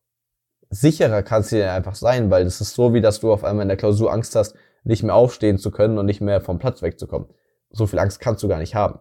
sicherer 0.70 1.24
kannst 1.24 1.52
du 1.52 1.58
dir 1.58 1.74
einfach 1.74 1.96
sein, 1.96 2.32
weil 2.32 2.46
das 2.46 2.62
ist 2.62 2.76
so, 2.76 2.94
wie 2.94 3.02
dass 3.02 3.20
du 3.20 3.34
auf 3.34 3.44
einmal 3.44 3.64
in 3.64 3.68
der 3.68 3.78
Klausur 3.78 4.14
Angst 4.14 4.38
hast, 4.38 4.56
nicht 4.86 5.04
mehr 5.04 5.16
aufstehen 5.16 5.58
zu 5.58 5.70
können 5.70 5.98
und 5.98 6.06
nicht 6.06 6.22
mehr 6.22 6.40
vom 6.40 6.60
Platz 6.60 6.82
wegzukommen. 6.82 7.28
So 7.72 7.88
viel 7.88 8.00
Angst 8.00 8.22
kannst 8.22 8.42
du 8.42 8.48
gar 8.48 8.60
nicht 8.60 8.74
haben. 8.74 9.00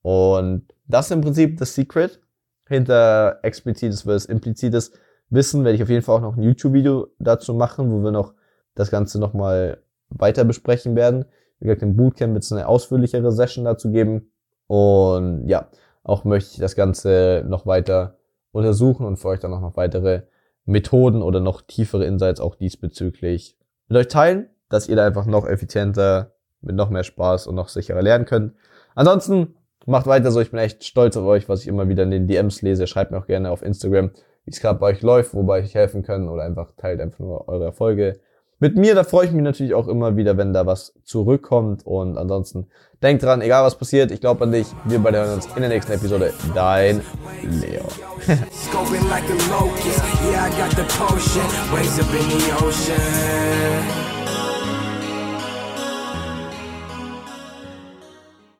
Und 0.00 0.72
das 0.86 1.08
ist 1.08 1.12
im 1.12 1.20
Prinzip 1.20 1.58
das 1.58 1.74
Secret 1.74 2.22
hinter 2.70 3.38
explizites 3.42 4.02
versus 4.02 4.24
implizites 4.26 4.92
Wissen. 5.28 5.64
Werde 5.64 5.76
ich 5.76 5.82
auf 5.82 5.90
jeden 5.90 6.02
Fall 6.02 6.16
auch 6.16 6.22
noch 6.22 6.36
ein 6.36 6.42
YouTube-Video 6.42 7.08
dazu 7.18 7.52
machen, 7.54 7.90
wo 7.90 8.02
wir 8.02 8.10
noch 8.10 8.32
das 8.74 8.90
Ganze 8.90 9.20
nochmal 9.20 9.82
weiter 10.08 10.44
besprechen 10.44 10.96
werden. 10.96 11.26
Wie 11.58 11.66
gesagt, 11.66 11.82
im 11.82 11.96
Bootcamp 11.96 12.32
wird 12.32 12.44
es 12.44 12.52
eine 12.52 12.66
ausführlichere 12.66 13.30
Session 13.30 13.66
dazu 13.66 13.90
geben. 13.90 14.32
Und 14.66 15.46
ja, 15.46 15.68
auch 16.02 16.24
möchte 16.24 16.52
ich 16.54 16.58
das 16.58 16.74
Ganze 16.74 17.44
noch 17.46 17.66
weiter 17.66 18.16
untersuchen 18.52 19.04
und 19.04 19.18
für 19.18 19.28
euch 19.28 19.40
dann 19.40 19.52
auch 19.52 19.60
noch 19.60 19.76
weitere 19.76 20.22
Methoden 20.64 21.22
oder 21.22 21.40
noch 21.40 21.60
tiefere 21.60 22.06
Insights 22.06 22.40
auch 22.40 22.54
diesbezüglich 22.54 23.58
mit 23.88 23.98
euch 23.98 24.08
teilen 24.08 24.48
dass 24.70 24.88
ihr 24.88 24.96
da 24.96 25.04
einfach 25.04 25.26
noch 25.26 25.46
effizienter, 25.46 26.32
mit 26.62 26.76
noch 26.76 26.88
mehr 26.88 27.04
Spaß 27.04 27.46
und 27.46 27.56
noch 27.56 27.68
sicherer 27.68 28.00
lernen 28.00 28.24
könnt. 28.24 28.54
Ansonsten 28.94 29.56
macht 29.86 30.06
weiter 30.06 30.30
so, 30.30 30.40
ich 30.40 30.50
bin 30.50 30.60
echt 30.60 30.84
stolz 30.84 31.16
auf 31.16 31.26
euch, 31.26 31.48
was 31.48 31.62
ich 31.62 31.68
immer 31.68 31.88
wieder 31.88 32.02
in 32.02 32.10
den 32.10 32.26
DMs 32.26 32.62
lese. 32.62 32.86
Schreibt 32.86 33.10
mir 33.10 33.18
auch 33.18 33.26
gerne 33.26 33.50
auf 33.50 33.62
Instagram, 33.62 34.10
wie 34.44 34.50
es 34.50 34.60
gerade 34.60 34.78
bei 34.78 34.88
euch 34.88 35.02
läuft, 35.02 35.34
wobei 35.34 35.60
ich 35.60 35.74
helfen 35.74 36.02
kann 36.02 36.28
oder 36.28 36.42
einfach 36.42 36.72
teilt 36.76 37.00
einfach 37.00 37.18
nur 37.18 37.48
eure 37.48 37.64
Erfolge. 37.64 38.20
Mit 38.62 38.76
mir, 38.76 38.94
da 38.94 39.04
freue 39.04 39.24
ich 39.24 39.32
mich 39.32 39.42
natürlich 39.42 39.72
auch 39.72 39.88
immer 39.88 40.18
wieder, 40.18 40.36
wenn 40.36 40.52
da 40.52 40.66
was 40.66 40.92
zurückkommt. 41.02 41.86
Und 41.86 42.18
ansonsten 42.18 42.66
denkt 43.02 43.22
dran, 43.22 43.40
egal 43.40 43.64
was 43.64 43.78
passiert, 43.78 44.10
ich 44.10 44.20
glaube 44.20 44.44
an 44.44 44.52
dich. 44.52 44.66
Wir 44.84 44.98
beide 44.98 45.16
hören 45.16 45.36
uns 45.36 45.46
in 45.46 45.62
der 45.62 45.70
nächsten 45.70 45.92
Episode. 45.92 46.34
Dein 46.54 47.00
Leo. 47.42 47.86